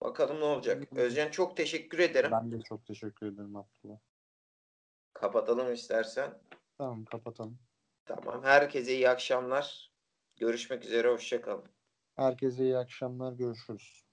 [0.00, 0.82] Bakalım ne olacak.
[0.96, 2.30] Özcan çok teşekkür ederim.
[2.32, 3.98] Ben de çok teşekkür ederim Abdullah.
[5.12, 6.38] Kapatalım istersen.
[6.78, 7.58] Tamam kapatalım.
[8.04, 8.42] Tamam.
[8.42, 9.90] Herkese iyi akşamlar.
[10.36, 11.08] Görüşmek üzere.
[11.08, 11.64] Hoşçakalın.
[12.16, 13.32] Herkese iyi akşamlar.
[13.32, 14.05] Görüşürüz.